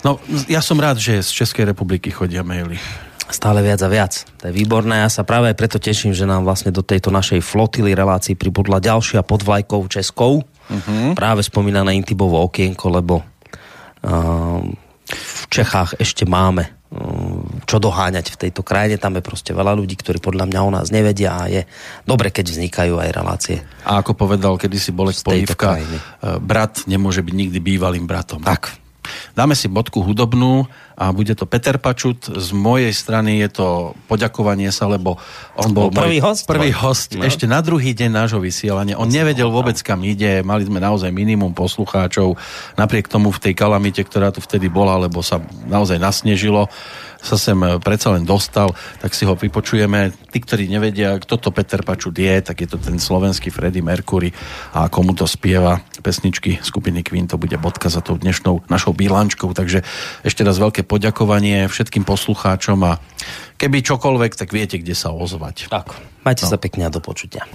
[0.05, 0.21] No,
[0.53, 2.77] ja som rád, že z Českej republiky chodia maily.
[3.25, 4.13] Stále viac a viac.
[4.37, 5.01] To je výborné.
[5.01, 8.85] Ja sa práve aj preto teším, že nám vlastne do tejto našej flotily relácií pribudla
[8.85, 10.45] ďalšia pod vlajkou Českou.
[10.45, 11.17] Uh-huh.
[11.17, 14.61] Práve spomínané Intibovo okienko, lebo uh,
[15.09, 16.69] v Čechách ešte máme
[17.65, 19.01] čo doháňať v tejto krajine.
[19.01, 21.63] Tam je proste veľa ľudí, ktorí podľa mňa o nás nevedia a je
[22.07, 23.59] dobre, keď vznikajú aj relácie.
[23.83, 25.87] A ako povedal kedysi Bolek Polívka, eh,
[26.39, 28.45] brat nemôže byť nikdy bývalým bratom.
[28.47, 28.79] Tak.
[29.37, 32.31] Dáme si bodku hudobnú a bude to Peter Pačut.
[32.31, 33.67] Z mojej strany je to
[34.07, 35.19] poďakovanie sa, lebo
[35.59, 36.43] on bol Bol prvý môj host?
[36.47, 37.27] prvý host No.
[37.27, 38.99] ešte na druhý deň nášho vysielania.
[38.99, 42.39] On nevedel vôbec kam ide, mali sme naozaj minimum poslucháčov.
[42.79, 46.71] Napriek tomu v tej kalamite, ktorá tu vtedy bola, lebo sa naozaj nasnežilo,
[47.25, 48.71] sa sem eh, predsa len dostal,
[49.01, 50.13] tak si ho vypočujeme.
[50.29, 54.31] Tí, ktorí nevedia, kto to Peter Pačut je, tak je to ten slovenský Freddie Mercury
[54.77, 59.57] a komu to spieva pesničky skupiny Queen, to bude bodka za tou dnešnou našou bilančkou.
[59.57, 59.81] Takže
[60.21, 63.01] ešte raz veľké poďakovanie všetkým poslucháčom a
[63.57, 65.73] keby čokoľvek, tak viete, kde sa ozvať.
[65.73, 65.97] Tak.
[66.29, 66.51] Majte no.
[66.53, 67.49] sa pekne a do počutia.